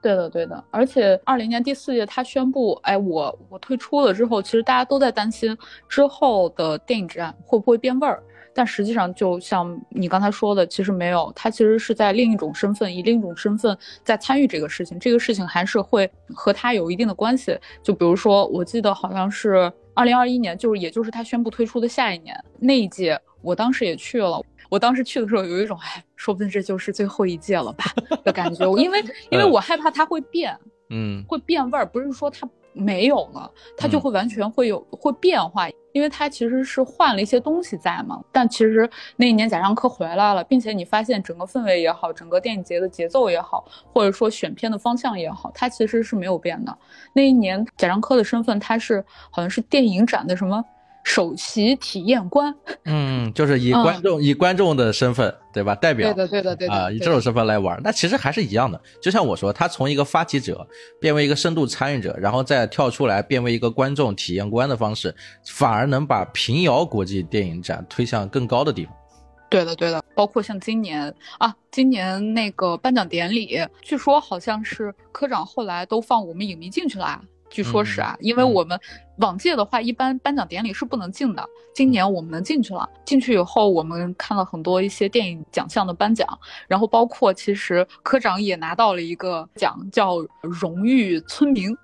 [0.00, 5.56] 对的，对的，而且二零年第四届他宣布，哎，我我退出了之后，其实大家都在担心
[5.88, 8.22] 之后的电影展会不会变味儿。
[8.54, 14.98] 但实际上，就像你刚才说的，其实没有，他其实是在另一种身份，以另一种身份在参与这个事情。
[14.98, 17.56] 这个事情还是会和他有一定的关系。
[17.84, 24.40] 就比如说，我记得好像是二零二一年，就是也就是他宣布退出的下一年那一届，我当时也去了。
[24.68, 27.84] 我当时去的时候，有一种哎，说不定这就是最后一届了吧
[28.24, 28.70] 的感觉。
[28.74, 30.58] 因为 因为我害怕它会变，
[30.90, 35.68] 嗯，会变味儿，不是说它没有了，它就会完全会有会变化。
[35.92, 38.22] 因为它其实是换了一些东西在嘛。
[38.30, 46.78] 但其实那一年贾樟柯回来了，并且你发现整个氛围也好，整个电影节的节奏也好，或者说选片的方向也好，它其实是没有变的。
[47.14, 50.62] 那一年贾樟柯的身份，他是好像是电影展的什么？
[51.08, 52.54] 首席体验官，
[52.84, 55.74] 嗯，就是以观众以观众的身份，对吧？
[55.74, 58.78] 代表，对的，对的，对的啊，以这种身份来玩，那其实还是一样的。
[59.00, 60.68] 就像我说，他从一个发起者
[61.00, 65.14] 变为一个深度参与者，然后再跳出来变为一个观众体验官的方式，
[65.46, 68.94] 反而能把平遥国际电影展推向更高的地方。
[69.48, 77.18] 对的，对的，包括像今年啊，今年那个颁奖典礼，据说好像是科长后来都放我们影迷进去了。
[77.50, 78.78] 据说是啊，因为我们
[79.18, 81.44] 往届的话，一般颁奖典礼是不能进的。
[81.74, 86.26] 今年我们能进去了，进去以后，我们看了很多一些电影奖项的颁奖，
[86.66, 91.74] 然后包括其实科长也拿到了一个奖，叫荣誉村民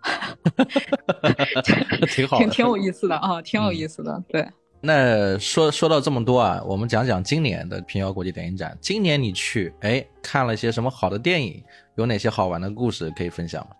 [2.08, 4.22] 挺好，挺挺有意思的啊，挺有意思的。
[4.28, 4.48] 对，
[4.80, 8.76] 那说说到这么多啊，我们讲讲今年的平遥国际电影展。
[8.80, 11.62] 今年你去，哎，看了些什么好的电影？
[11.96, 13.70] 有哪些好玩的故事可以分享吗？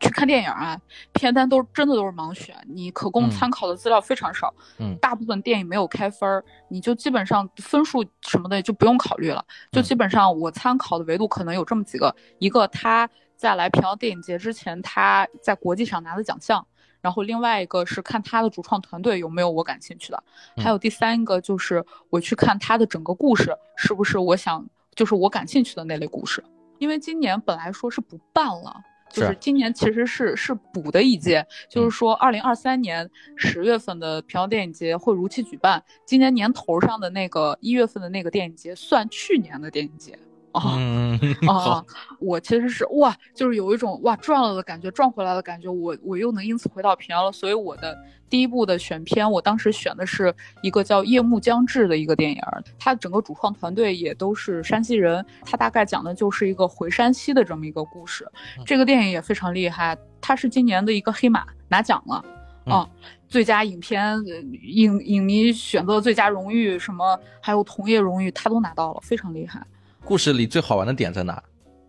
[0.00, 0.80] 去看电影啊，
[1.12, 4.52] 片单都真的都是盲选，你可供参考的资料非常少。
[4.78, 9.44] 嗯，大部分电影没有开分儿，你就基本上分数什么的就不用考虑了。
[9.72, 16.66] 就基本上我参考的维度可能有这么几个：一个他在来平遥电影节之前他在国际上拿的奖项，
[17.00, 20.22] 然后另外一个是看他的主创团队有没有我感兴趣的，
[20.56, 26.42] 还有第三个就是我去看他的整个故事是不是我想就是我感兴趣的那类故事。
[26.78, 28.82] 因为今年本来说是不办了。
[29.10, 40.18] 就是今年其实是是补的一届，就是说二零二三年十月份的平遥电影节会如期举办，今年年头上的那个一月份的那个电影节算去年的电影节。
[41.46, 41.84] 啊啊！
[42.18, 45.68] 我其实是哇，就是有一种哇赚了的感觉，赚回来的感觉。
[45.68, 47.32] 我我又能因此回到平遥了。
[47.32, 47.96] 所以我的
[48.30, 52.40] 第一部的选片，我当时选的是一个叫《夜幕将至》的一个电影，
[52.78, 55.24] 它整个主创团队也都是山西人。
[55.44, 58.26] 它大概讲的就是一个回山西的这么一个故事。
[58.64, 62.24] 这个电影也非常厉害，它是今年的一个黑马，拿奖了
[62.64, 62.88] 啊！
[63.28, 64.16] 最佳影片、
[64.62, 69.64] 影影迷选择最佳荣誉什么，还有同业荣誉，他都拿到了，非常厉害。
[70.06, 71.42] 故事里最好玩的点在哪？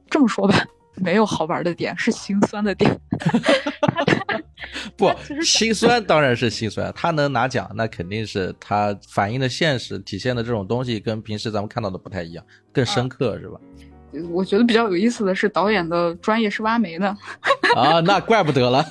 [0.09, 0.65] 这么说吧，
[0.97, 2.99] 没有好玩的点，是心酸的点。
[4.97, 5.13] 不，
[5.45, 6.91] 心酸当然是心酸。
[6.95, 12.43] 他能拿奖，那肯定是他反映的现实，体现的这种东西跟平时咱们看到的不太一样，
[12.73, 13.59] 更深刻，是吧？
[14.31, 17.07] 我觉得比较有意思的是，导演的专业是挖煤的。
[17.75, 18.83] 啊，那怪不得了。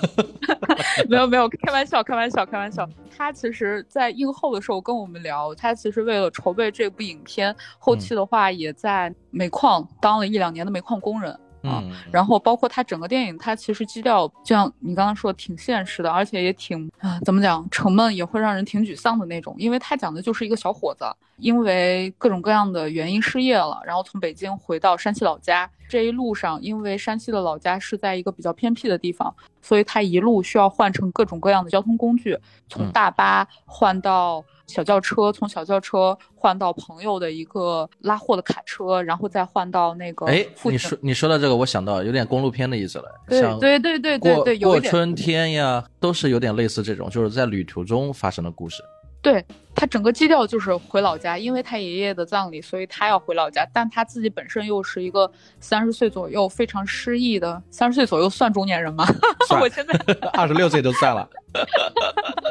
[1.09, 2.89] 没有没有，开玩笑，开玩笑，开玩笑。
[3.17, 11.35] 他其实，在映后的时候跟我们聊，他其实为了筹备这部影片，后期的话也在煤矿当了一两年的煤矿工人。
[11.67, 19.55] 啊，然后包括他整个电影，它其实基调就像你刚刚说，挺现实的，而且也挺啊，怎么讲，沉闷也会让人挺沮丧的那种。
[19.59, 21.05] 因为他讲的就是一个小伙子，
[21.39, 25.69] 因为各种各样的原因失业了，然后从北京回到山西老家。
[25.89, 32.37] 这一路上，因为山西的老家是在一个比较偏僻的地方，所以他一路需要换乘各种各样的交通工具，
[32.69, 34.45] 从大巴换到。
[34.67, 40.27] 小轿车从小轿车换到朋友的一个拉货的卡车，然后再换到那个。
[40.27, 43.05] 哎，你说你说到这个，我想到有点公路片的意思了。
[43.29, 48.83] 对对对对对对，过春天呀，都是有点类似这种，就是在旅途中发生的故事。
[49.23, 49.45] 对
[49.75, 53.67] 他整个基调就是回老家，因为他爷爷的葬礼，所以他要回老家。
[53.73, 59.05] 但他自己本身又是一个三十岁左右非常失意的，三十岁左右算中年人吗？
[59.61, 59.95] 我现在
[60.33, 61.29] 二十六岁都算了。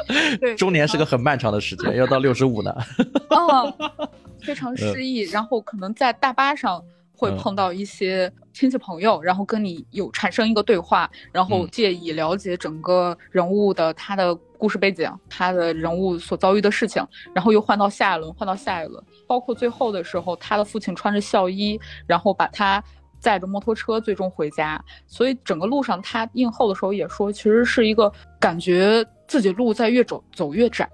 [0.39, 2.75] 对，中年是个很漫长的时间，要到六十五呢。
[3.29, 3.73] 哦，
[4.41, 6.83] 非常失意，然后可能在大巴上。
[7.17, 17.01] 会碰到一些亲戚朋友，然后跟你有产生一个对话，然后借以了解整个人物的他的故事背景，他的人物所遭遇的事情，
[17.33, 22.83] 然后又换到下一轮，换到下一轮，包括最后的时候，他的父亲穿着孝衣，然后把他
[23.25, 24.79] 载着摩托车最终回家。
[25.07, 30.87] 所以整个路上他映后的时候也说，其实是一个感觉自己路在越走走越窄，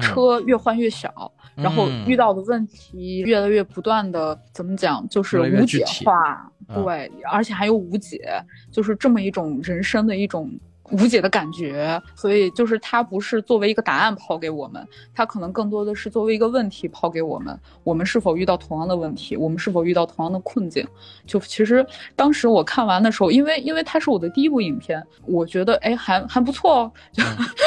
[0.00, 1.30] 车越换越小。
[1.54, 10.50] 然后遇到的问题越来越不断的怎么讲，就是无解化，对，而且还有无解，就是这么一种人生的一种。
[10.90, 17.58] 无解的感觉，所以就是它不是作为一个答案抛给我们，它可能更多的是作为一个问题抛给我们。
[17.84, 19.36] 我们是否遇到同样的问题？
[19.36, 20.86] 我们是否遇到同样的困境？
[21.26, 21.86] 就其实
[22.16, 27.22] 当时我看完的时候，因为因为它是我的第一部影片，我觉得哎还还不错哦，就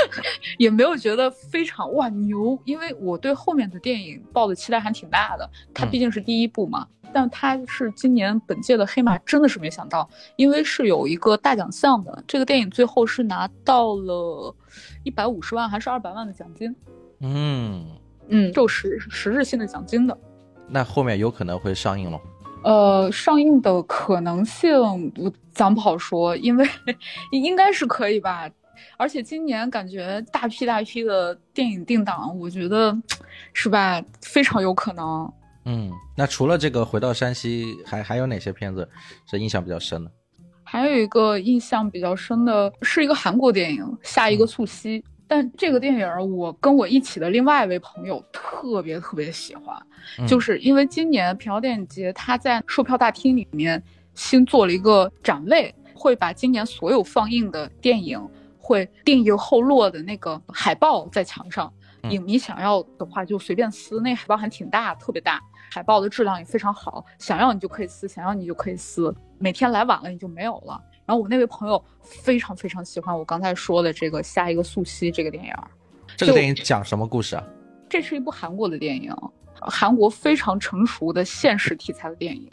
[0.58, 5.50] 也没有觉得非常哇牛，因为我对后面的电影抱的期待还挺大的。
[5.74, 6.88] 它毕竟是第一部嘛。
[7.14, 12.24] 但他是今年本届的黑马，真的是没想到，因为是有一个大奖项的。
[12.26, 14.55] 这个电影最后是拿到了
[15.03, 16.74] 一百五十万还是二百万的奖金？
[17.20, 17.86] 嗯
[18.30, 20.18] 嗯，就实实质性的奖金的。
[20.70, 22.20] 那后面有可能会上映了？
[22.64, 24.72] 呃，上映的可能性
[25.18, 26.66] 我咱不好说，因为
[27.34, 28.49] 应该是可以吧。
[28.97, 32.97] 而且今年感觉大批大批的电影定档，我觉得
[33.53, 35.32] 是吧，非常有可能。
[35.66, 38.88] 嗯，那除了这个回到山西，还还有哪些片子
[39.30, 40.12] 是印象比较深的？
[40.72, 44.86] 还有一个印象比较深的是一个韩国电影《下一个素汐》，
[45.28, 49.78] 但这个电影我跟我一起的另外一位朋友特别特别喜欢，
[50.26, 58.26] 就是因为今年平遥电影节它在售票大厅里面新做了一个展位，会把今年所有放映的电影
[58.58, 61.70] 会定一后落的那个海报在墙上，
[62.04, 65.42] 影迷想要的话就随便撕，那海报还挺大，特别大。
[65.74, 69.16] 海报的质量也非常好，想要你就可以撕，想要你就可以撕。
[69.40, 70.80] 每天来晚了你就没有了。
[71.06, 75.54] 然后我那位朋友非常非常喜欢我刚才说的这个下一个素汐这个电影。
[76.18, 77.44] 这个电影讲什么故事啊？
[77.90, 79.16] 这是一部韩国的电影，
[79.56, 82.50] 韩国非常成熟的现实题材的电影。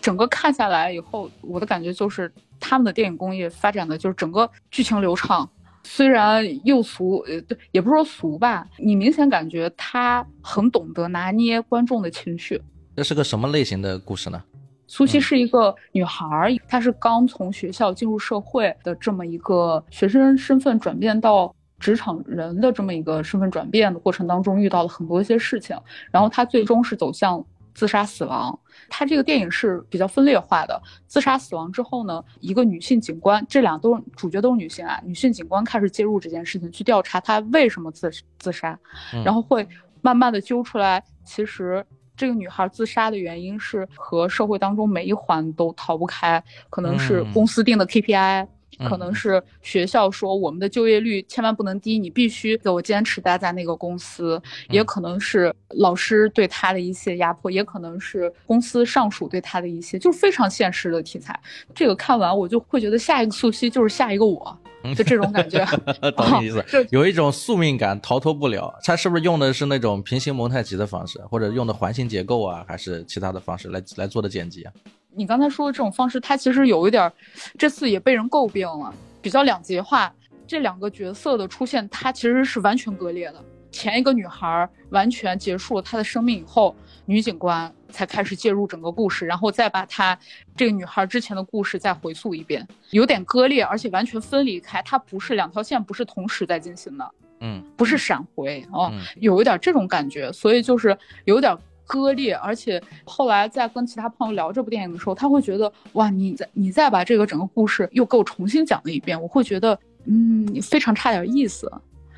[0.00, 5.48] 整个看下来以后，我的感觉就是他们的电影工业发展的就是整个剧情流畅。
[5.88, 12.60] 虽然又俗，呃，对，也不是说俗吧，你明显感觉他很懂得拿捏观众的情绪。
[12.96, 14.42] 这是个什么类型的故事呢？
[14.88, 25.76] 苏西是一个女孩，她是刚从学校进入社会的这么一个学生身份转变到职场人的这么一个身份转变的过程当中，遇到了很多一些事情，
[26.10, 27.44] 然后她最终是走向。
[27.76, 28.58] 自杀死亡，
[28.88, 30.80] 他这个电影是比较分裂化的。
[31.06, 34.98] 自杀死亡之后呢，一个女性警官，这俩都是主角都是女性啊。
[35.04, 38.76] 女性警官开始介入这件事情，去调查她为什么自自杀，
[39.22, 39.68] 然后会
[40.00, 41.84] 慢慢的揪出来，其实
[42.16, 48.48] 这个女孩自杀的原因是和社会当中每一环都逃不开，可能是公司定的 KPI。
[48.88, 54.40] 可能是学校说我们的就业率千万不能低，你必须给我坚持待在那个公司。
[54.70, 61.38] 也可能是老师对他的一些压迫，也可能是公司上属对他的一些，就是非常现实的题材。
[61.74, 64.58] 这个看完我就会觉得下一个素汐就是下一个我，
[64.94, 65.64] 就这种感觉。
[66.16, 68.74] 懂你意思， 有一种宿命感，逃脱不了。
[68.82, 74.72] 他是不是用的是那种平行蒙太奇的方式，或者用的环形结构啊，还是其他的方式来来做的剪辑啊？
[75.16, 77.10] 你刚才说的这种方式，它其实有一点，
[77.56, 78.92] 这次也被人诟病了，
[79.22, 80.12] 比较两极化。
[80.46, 83.42] 这两个角色的出现，它其实是完全割裂的。
[83.72, 90.16] 前一个女孩完全结束了她的生命以后，女警官才开始介入整个故事，然后再把她
[90.54, 97.10] 这个女孩之前的故事再回溯一遍，有点割裂，而且完全分离开，它不是两条线，不是同时在进行的，
[97.40, 101.56] 嗯，不是闪回嗯，有一点这种感觉，所以就是有点。
[101.86, 111.70] 割裂，而且后来在跟其他朋友聊这部电影的时候，他会觉得哇，你再你再把这个整个故事又给我重新讲了一遍，我会觉得嗯，非常差点意思，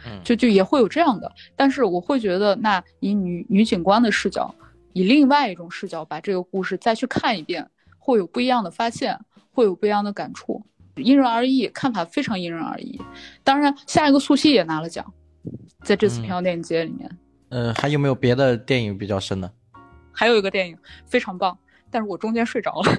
[0.06, 1.30] 嗯，就就也会有这样的。
[1.54, 4.54] 但是我会觉得，那以女女警官的视角，
[4.92, 9.18] 以另外一种视角把这个故事再去看一遍，会有不一样的发现，
[9.52, 10.64] 会有不一样的感触，
[10.96, 13.00] 因人而异，看法非常因人而异。
[13.44, 15.04] 当然，下一个素汐也拿了奖，
[15.82, 17.10] 在这次平遥电影节里面。
[17.50, 19.50] 呃，还有没有别的电影比较深的？
[20.18, 21.56] 还有一个电影非常棒，
[21.92, 22.92] 但是我中间睡着了。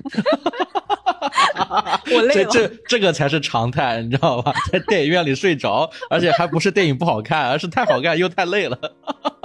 [2.16, 2.34] 我累了。
[2.34, 4.54] 这这这个才是常态，你知道吧？
[4.72, 8.80] 在电影院里睡着，而且还不是电影不好看，而是太好看又太累了。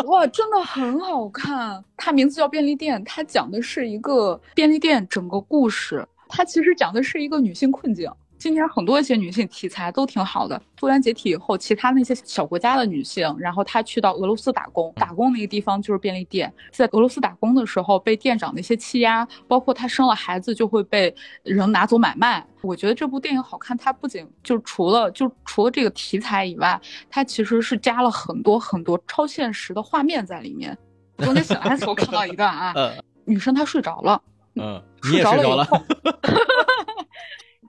[0.07, 1.83] 哇，真的很好看。
[1.97, 6.07] 它名字叫《便利店》，它讲的是一个便利店整个故事。
[6.29, 8.09] 它其实讲的是一个女性困境。
[8.45, 10.61] 今年很多一些女性题材都挺好的。
[10.79, 16.53] 苏联解体以后，其他那些小国家的女性，然后她去到俄罗斯打工，打工那个地方就是便利店。
[16.71, 22.47] 在俄罗斯打工的时候，被店长的一些欺压，包括她生了孩子就会被人拿走买卖。
[22.61, 26.79] 我觉得这部电影好看，它不仅就除了就除了这个题材以外，
[27.09, 30.77] 它其实是加了很多很多超现实的画面在里面。
[31.17, 32.75] 昨天醒来的时候看到一段啊，
[33.25, 34.21] 女生她睡着了，
[34.57, 35.67] 嗯，你也睡着了。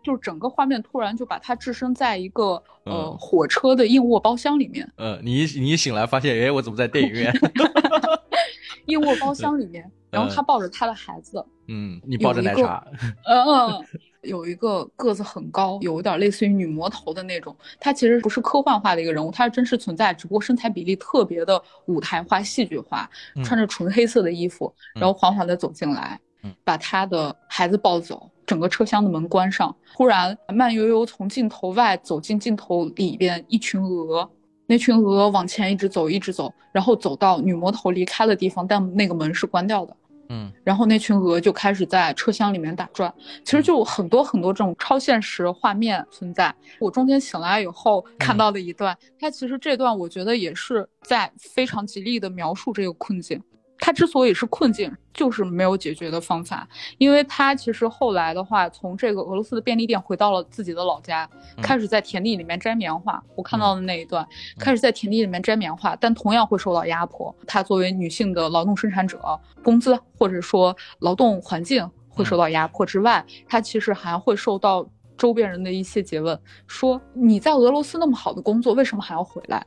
[0.05, 4.87] 就是整个画面突然就把他置身在一个呃火车的硬卧包厢里面。
[4.97, 7.33] 呃，你一你一醒来发现，哎，我怎么在电影院？
[8.85, 11.43] 硬卧包厢里面， 然后他抱着他的孩子。
[11.67, 12.85] 嗯，你抱着奶茶。
[13.25, 13.83] 嗯，
[14.21, 17.55] 有一个个子很高，有一点类似于女魔头的那种。
[17.79, 23.09] 她其实不是科幻化的一个人物，她是真实存在，只不过身材比例特别的舞台化、戏剧化，
[23.43, 26.19] 穿着纯黑色的衣服，然后缓缓的走进来，
[26.63, 28.29] 把他的孩子抱走。
[28.45, 34.29] 整个车厢的门关上，忽然慢悠悠从镜头外走进镜头里边，一群鹅，
[34.67, 39.97] 那群鹅往前一直走，一直走，然后走到女魔头离开的地方，但那个门是关掉的。
[40.29, 43.11] 嗯，然后那群鹅就开始在车厢里面打转，
[43.43, 46.53] 其实就很多很多这种超现实画面存在。
[46.79, 53.41] 我中间醒来以后看到的一段，它其实这段我觉得也是在非常极力的描述这个困境。
[53.85, 56.67] 他之所以是困境，就是没有解决的方法。
[56.97, 61.29] 因为他其实后来的话，从这个俄罗斯的便利店回到了自己的老家，
[61.61, 63.23] 开始在田地里面摘棉花。
[63.35, 64.27] 我看到的那一段，
[64.57, 67.35] 开始在田地里面摘棉花，但同样会受到压迫。
[67.45, 69.21] 她作为女性的劳动生产者，
[69.63, 74.83] 工资或者说劳动环境会受到压迫之外，她其实还会受到
[75.15, 79.63] 周边人的一些诘问，说你在俄罗斯那么好的工作，为什么还要回来？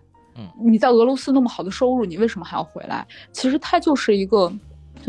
[0.63, 3.07] 你在俄罗斯那么好的收入，你为什么还要回来？
[3.33, 4.53] 其实它就是一个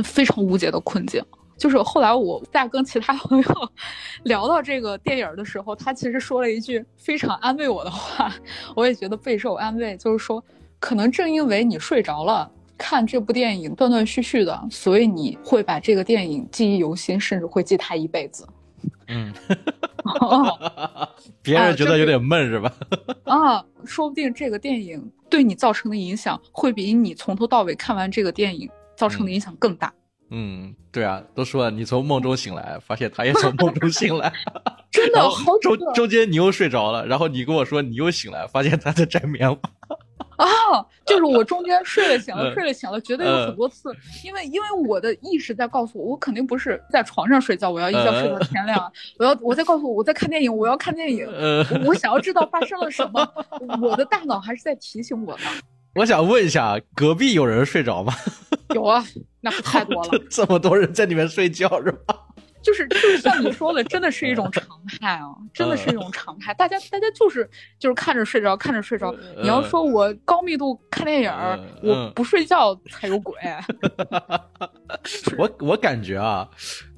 [0.03, 1.23] 非常无解的困境。
[1.57, 3.69] 就是后来我在跟其他朋友
[4.23, 8.33] 聊到这个电影的时候，他其实说了一句非常安慰我的话，
[8.75, 9.97] 我也觉得备受安慰。
[9.97, 10.41] 就是说，
[10.79, 18.47] 可能正因为你睡着了，看这部电影断断续续的，所以你会把这个电影记忆犹新，甚至会记他一辈子。
[19.09, 19.33] 嗯，
[21.41, 22.71] 别人觉得有点闷是吧？
[23.25, 29.93] 啊，说不定这个电影对你造成的影响，会比你从头到尾看完这个电影造成的影响更大。
[30.31, 34.31] 嗯，对啊，都说了，你从梦中醒来，发现他也从梦中醒来，
[34.91, 39.59] 真的好中中间你又睡着了，然后你跟我说你又醒来，发现他在摘棉花。
[40.39, 40.47] 啊，
[41.05, 43.93] 就是我中间睡了醒了，睡了醒了，绝对有很多次，
[44.25, 51.27] 因为因为我的意识在告诉我，我肯定不是在床上睡觉，我要一觉睡到天亮，我要我在告诉我我在看电影，我要看电影，
[51.85, 53.27] 我想要知道发生了什么，
[53.81, 55.43] 我的大脑还是在提醒我呢。
[55.95, 58.13] 我想问一下，隔壁有人睡着吗？
[58.73, 59.03] 有啊，
[59.41, 62.15] 那可太多了， 这么多人在里面睡觉是吧？
[62.61, 64.63] 就是就是像你说的，真的是一种常
[64.99, 66.53] 态啊，真的是一种常态。
[66.53, 69.15] 大家大家就是就是看着睡着，看着睡着。
[69.41, 71.31] 你要说我高密度看电影，
[71.81, 73.35] 我不睡觉才有鬼。
[75.37, 76.47] 我我感觉啊，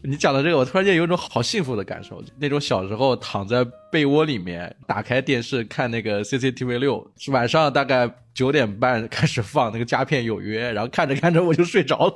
[0.04, 12.14] 你讲的这个，我突然间有一种好幸福的感受，那种小时候躺在被窝里面，打开电视看那个 CCTV 六，晚上大概九点半开始放那个《佳片有约》，然后看着看着我就睡着了。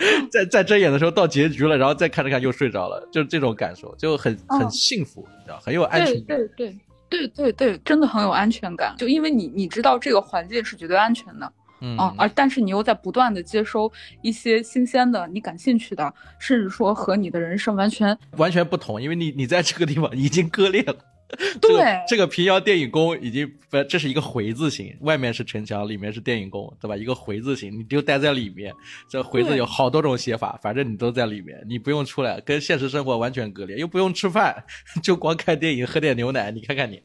[0.32, 6.36] 在在睁眼的时候到结局了，然后再看着看又睡着了，就是这种感受，就很很幸福，你知道，很有安全感。
[6.36, 6.78] 对对
[7.08, 8.94] 对对对对，真的很有安全感。
[8.96, 13.90] 就因为你你知道这个环境是绝对安全的，嗯，而但是你又在不断的接收
[14.22, 20.94] 一些新鲜的、你感兴趣的，甚至说和你的人生完全完全不同，因为你你在这个地方已经割裂了。
[21.60, 26.96] 对，这个平遥电影宫已经不，这是一个回字形，外面是城墙，里面是电影宫，对吧？
[26.96, 28.74] 一个回字形，你就待在里面。
[29.08, 34.64] 这回字有好多种写法，反正你都在里面，你不用出来，跟现实生活完全割裂，又不用吃饭，
[35.02, 36.50] 就光看电影，喝点牛奶。
[36.50, 37.02] 你看看你，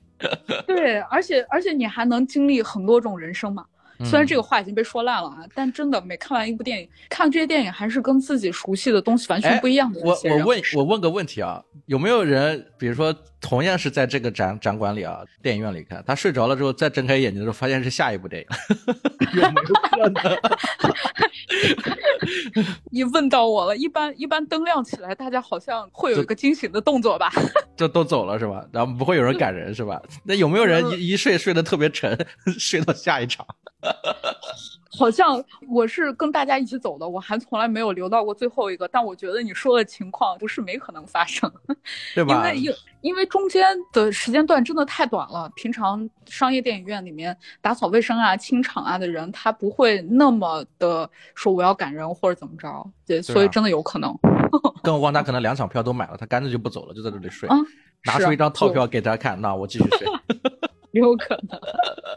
[0.66, 3.66] 对，而且而且你还能经历很多种人生嘛。
[4.04, 10.02] 虽然这个话已经被说烂了啊，但真的每看完一部电影，看这些电影还是跟自己熟悉的东西完全不一样的。
[10.04, 13.16] 我我问我问个问题啊，有没有人，比如说
[13.48, 18.48] 同样是在这个展展馆里啊，电影院里看，他睡着了之后再睁开眼睛的时候，发现是下一部电影，
[19.40, 20.38] 有没有可能？
[22.92, 27.32] 你问到我了，一般一般灯亮起来，大家好像会有一个惊醒的动作吧？
[27.78, 28.66] 就都走了是吧？
[28.72, 30.02] 然后不会有人赶人是吧？
[30.24, 32.18] 那有没有人一一睡睡得特别沉，
[32.58, 33.46] 睡到下一场？
[34.98, 38.88] 好像我是跟大家一起走的，我还从来没有留到过最后一个。
[38.88, 41.52] 但我觉得你说的情况不是没可能发生，
[42.16, 42.36] 对吧？
[42.36, 45.52] 因为因因为中间的时间段真的太短了。
[45.56, 54.18] 平常商业电影院里面打扫卫生啊、清场啊的人，他不会那么的说我要赶人或者怎么着，对，所以真的有可能。
[54.84, 57.56] 更何况他可能两场票都买了，他干脆就不走了，就在这里睡，啊、
[58.06, 60.08] 拿出一张套票给大家看，那我继续睡。
[60.96, 61.60] 有可能，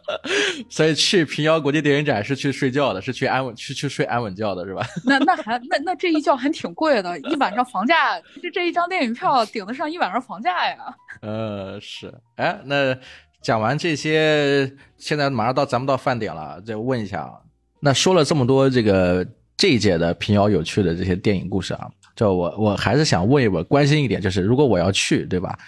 [0.71, 4.87] 所以去平遥国际电影展是去睡觉的，是去安稳去去睡安稳觉的，是吧？
[5.05, 10.77] 那那还那那这一觉还挺贵的，一晚上房价，这这一张电影票 顶得上一晚上房价呀。
[11.23, 12.97] 呃，是，哎，那
[13.43, 17.33] 讲完这些，现在马上到咱们到饭点了，再问一下啊，
[17.81, 19.27] 那说了这么多这个
[19.57, 25.59] 这一届的平遥有趣的这些电影故事啊，就我我还是想问一问，关心一点，就是如果我要去，对吧？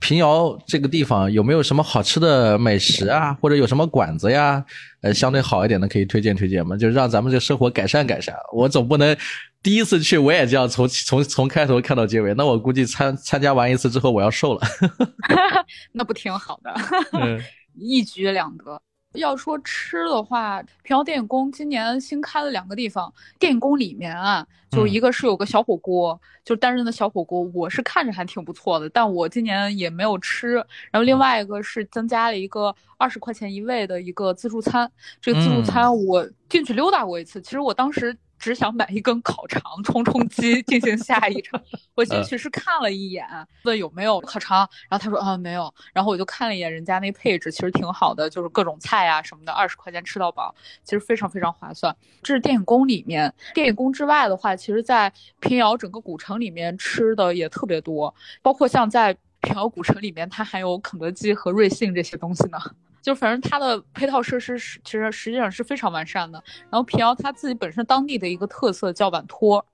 [0.00, 4.64] 平遥这个地方有没有什么好吃的美食啊，或者有什么馆子呀？
[5.02, 6.76] 呃，相对好一点的可以推荐推荐吗？
[6.76, 8.34] 就让咱们这生活改善改善。
[8.52, 9.16] 我总不能
[9.62, 14.60] 第一次去我也这样从从从开头看到结尾，那我估计参参加完一次之后我要瘦了。
[15.92, 16.74] 那不挺好的？
[17.12, 17.40] 嗯
[17.78, 18.82] 一举两得。
[19.14, 23.12] 要说吃的话，平遥电影宫今年新开了两个地方。
[23.38, 30.54] 电影宫里面啊，就一个是有个小火锅，嗯、就单人的小火锅，我是看着还挺不错的，但我今年也没有吃。
[30.90, 34.90] 然后另外一个是增加了一个二十块钱一位的一个自助餐，
[35.20, 38.16] 这个自助餐我进去溜达过一次，其实我当时。
[38.40, 41.62] 只想买一根烤肠充充饥，进行下一场。
[41.94, 43.24] 我进去是看了一眼，
[43.64, 51.94] 问有没有烤肠，然后他说啊没有，然后我就看了一眼人家那配置，其实挺好的，就是各种菜啊什么的，二十块钱吃到饱，其实非常非常划算。
[52.22, 62.58] 这是电影宫里面，电影宫之外的话，其实在平遥整个古城里面吃的也特别多，包括像在平遥古城里面，它还有肯德基和瑞幸这些东西呢。
[63.02, 66.42] 就反正它的配套设施是其实实际上是非常完善的。
[66.70, 69.64] 然后平遥它自己本身当地的一个特色叫碗托，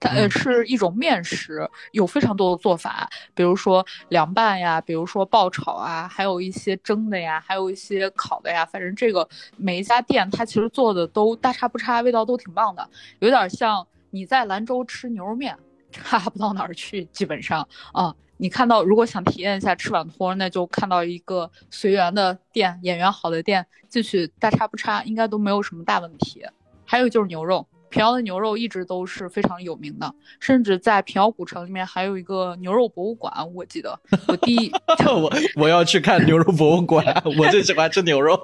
[0.00, 8.66] 它呃是一种面食，有非常多的做法，比如说凉拌呀，比如说爆炒啊，还有一些蒸的呀，还有一些烤的呀。
[8.66, 12.88] 反正这个每一家店它其实做的都大差不差，味道都挺棒的，
[13.20, 15.56] 有点像你在兰州吃牛肉面，
[15.90, 18.14] 差不到哪儿去，基本上啊。
[18.42, 26.44] 你看到，如果想体验一下吃碗托，那就看到一个随缘的店，演员好的店，进去大差不差，应该都没有什么大问题。
[26.84, 33.32] 还有就是牛肉，平遥的牛肉一直都是非常有名的，甚至在平遥古城里面还有一个牛肉博物馆。
[33.54, 34.72] 我记得我第一，
[35.06, 38.36] 我我要去看牛肉博物馆，我最喜欢吃牛肉。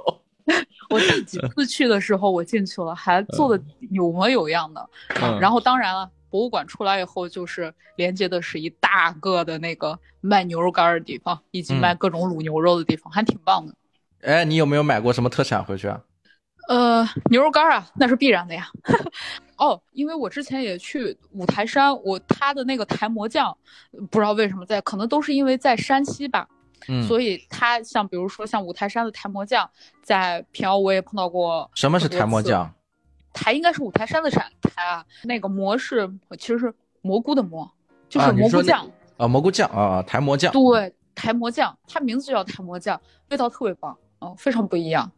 [0.90, 4.88] 我第几次去的时候，我进去了，还做的有模有样的。
[5.20, 6.08] 嗯、然后当然了。
[6.30, 13.74] 博物馆出来以后，就是连接的是一大个的那个卖牛肉干的地方，以及卖各种卤牛肉的地方，嗯、还挺棒的。
[14.22, 16.00] 哎，你有没有买过什么特产回去啊？
[16.68, 18.68] 呃，牛肉干啊，那是必然的呀。
[19.56, 23.56] 哦，因为我之前也去五台山，我他的那个台蘑酱，
[24.10, 26.46] 不知道为什么在，可能都是因为在山西吧。
[26.88, 29.68] 嗯，所以他像比如说像五台山的台蘑酱，
[30.02, 31.68] 在平遥我也碰到过。
[31.74, 32.72] 什么是台蘑酱？
[33.38, 37.70] 台应该是五台山的山台啊，那个蘑是其实是蘑菇的蘑，
[38.08, 40.52] 就是蘑菇酱啊，蘑菇酱啊，台蘑酱。
[40.52, 45.10] 对，台蘑酱，它名字就叫台蘑酱，味道特别棒，嗯，非常不一样，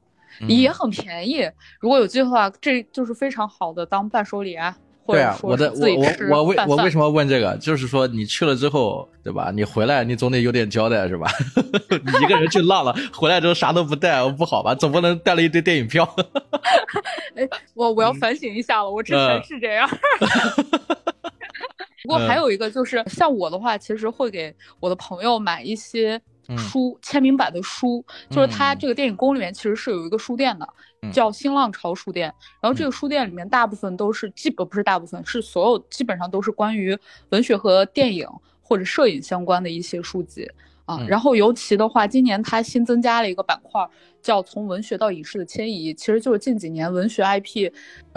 [0.47, 1.51] 也很便宜。
[1.81, 4.77] 如果有机会的话，这就是非常好的当伴手礼啊。
[5.13, 5.87] 对啊，我的我
[6.29, 7.57] 我我为我为什么问这个？
[7.59, 9.51] 就是说你去了之后，对吧？
[9.55, 11.31] 你回来你总得有点交代是吧？
[11.91, 14.75] 你一个人去浪了，回来之后啥都不带，不好吧？
[14.75, 16.05] 总不能带了一堆电影票。
[17.37, 19.89] 哎，我我要反省一下了，我之前是这样。
[22.03, 26.21] 不过还有一个就是，像我的话，其实会给我的朋友买一些
[26.57, 28.05] 书，签名版的书。
[28.31, 30.67] 就是他这个电影宫里面其实是有一个书店的，
[31.13, 32.33] 叫新浪潮书店。
[32.61, 36.97] 然后这个书店里面大部分都是基本不是大部分，是所有基本上都是关于
[37.31, 38.29] 文学和电影
[38.63, 40.51] 或者摄影相关的一些书籍。
[40.87, 43.89] 啊，然后尤其的话，今年它新增加了一个板块，
[44.21, 47.71] 叫从文学到影视的迁移，其实就是近几年文学 IP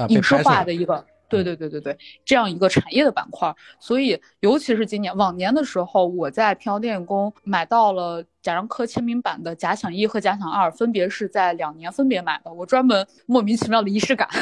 [0.07, 3.53] 影视化的一个，对对对对对，这样一个产业的板块。
[3.79, 14.29] 所以，尤其是今年，往年的时候，我在平遥电影宫买到了贾樟柯签名版的《假想一》和《假想二》，分别是在两年分别买的，我专门莫名其妙的仪式感。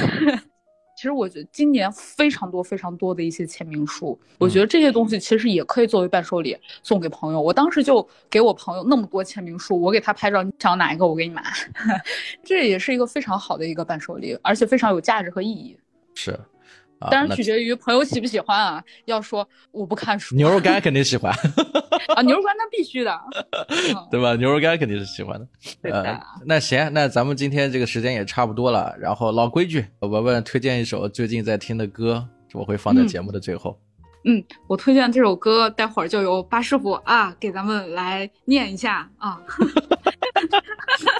[0.94, 7.42] 其实我觉得今年非常多非常多的一些签名书，我觉得这些东西其实也可以作为伴手礼送给朋友。
[7.42, 11.44] 我当时就给我朋友那么多签名书，我给他拍照，你想要哪一个我给你买，
[12.44, 15.76] 这也是一个非常好的一个伴手礼，而且非常有价值和意义。
[16.14, 16.40] 是，
[17.10, 18.84] 当然取决于朋友喜不喜欢啊。
[19.06, 21.34] 要说我不看书，牛肉干肯定喜欢。
[22.16, 23.12] 啊，牛肉干那必须的，
[23.70, 24.36] 嗯对吧？
[24.36, 25.48] 牛肉干肯定是喜欢的。
[25.82, 26.04] 对的。
[26.04, 33.80] 呃，那行，那咱们今天这个时间也差不多了，然后老规矩，文文推荐一首最近在听的歌，我会放在嗯节目的最后。
[34.24, 39.42] 嗯，我推荐这首歌，待会儿就由巴师傅啊给咱们来念一下啊，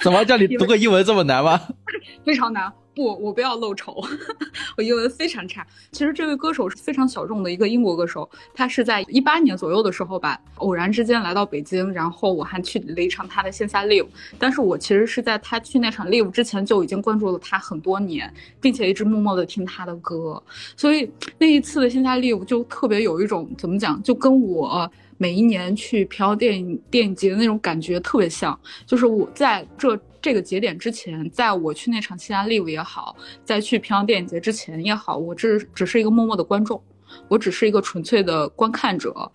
[0.02, 1.60] 怎么叫你读个英文这么难吗？
[2.26, 2.72] 非常难。
[2.94, 4.04] 不，我不要露丑，
[4.76, 5.66] 我英文非常差。
[5.94, 14.06] 其实这位歌手是非常小众的一个英国歌手，他是在一八年左右的时候吧，偶然之间来到北京，然后我还去了一场他的线下 live。
[14.38, 20.44] 但是我其实是在他去那场 live 之前就已经关注了他很多年，并且一直默默的听他的歌，
[20.76, 24.92] 所以那一次的线下 live 就特别有一种怎么讲，就跟我。
[25.22, 33.16] 每一年去平遥电影电影节的那种感觉特别像，就是我在这这个节点之前，在我去那场西安 live 也好，
[33.46, 36.82] 在去平遥电影节之前也好，我只只是一个默默的观众，
[37.28, 39.32] 我只是一个纯粹的观看者。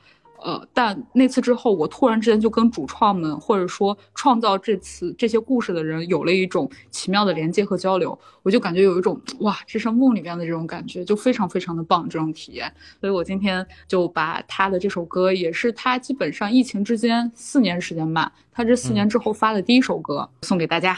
[0.46, 8.16] 呃，但那次之后，我突然之间就跟主创们，或者说创造这次这些故事的人，有了一种奇妙的连接和交流。
[8.44, 12.72] 我就感觉有一种哇，这是梦里面的这种感觉，就非常非常的棒这种体验。
[13.00, 20.96] 所以我今天就把他的这首歌，也是他基本上疫情之间四年时间吧，他这四年之后发的第一首歌，送给大家。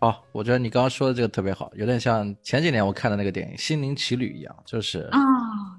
[0.00, 5.18] 哦，我觉得你刚刚说的这个特别好，有点像前几年我看的那个电影《心灵奇旅》一样，就是啊，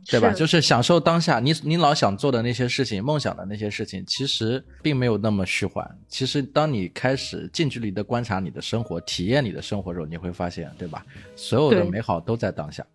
[0.09, 0.31] 对吧？
[0.31, 5.85] 就是享受当下，你你老想做的那些事情、梦想的那些事情，其实并没有那么虚幻。
[6.07, 11.05] 其实当你开始近距离的观察你的生活、体验你的生活的时候，你会发现，对吧？
[11.35, 12.85] 所有的美好都在当下，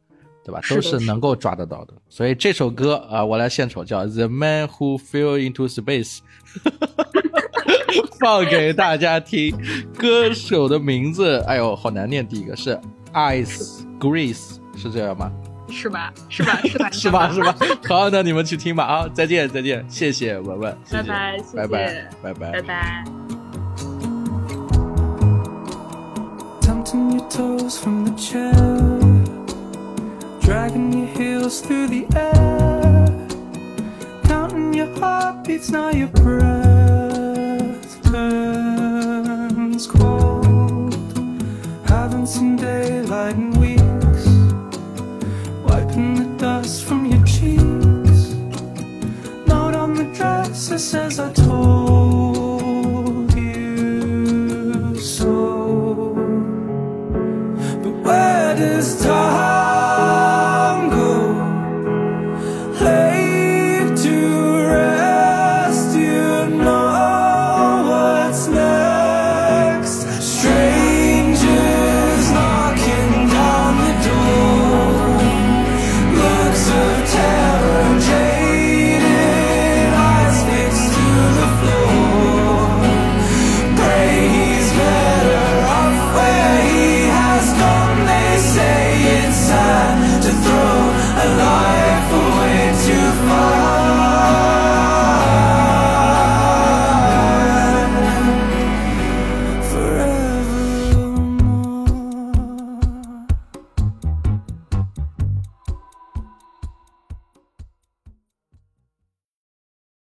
[0.44, 0.60] 对吧？
[0.70, 1.94] 都是能够抓得到的。
[2.08, 6.18] 所以这首歌啊、我来献丑，叫《The Man Who Fell Into Space》。
[8.20, 9.54] 放给大家听。
[9.98, 12.26] 歌手的名字，哎呦，好难念。
[12.26, 12.78] 第一个是
[13.12, 15.30] Ice Grace，是这样吗？
[15.72, 16.12] 是吧？
[16.28, 16.60] 是吧？
[16.62, 16.90] 是吧？
[16.92, 17.32] 是吧？
[17.32, 17.56] 是吧？
[17.88, 19.08] 好，那你们去听吧啊！
[19.12, 23.04] 再见，再见，谢谢文文，拜拜，谢谢拜拜，拜拜，拜拜。
[26.92, 28.52] Your toes from the chair,
[30.42, 33.08] draggin' your heels through the air,
[34.24, 35.70] countin' your heartbeats.
[35.70, 36.52] Now your breath
[39.88, 40.94] cold.
[41.86, 43.51] Haven't seen daylight.
[46.62, 48.34] dust from your cheeks.
[49.48, 51.91] Note on the dress dresser says I told.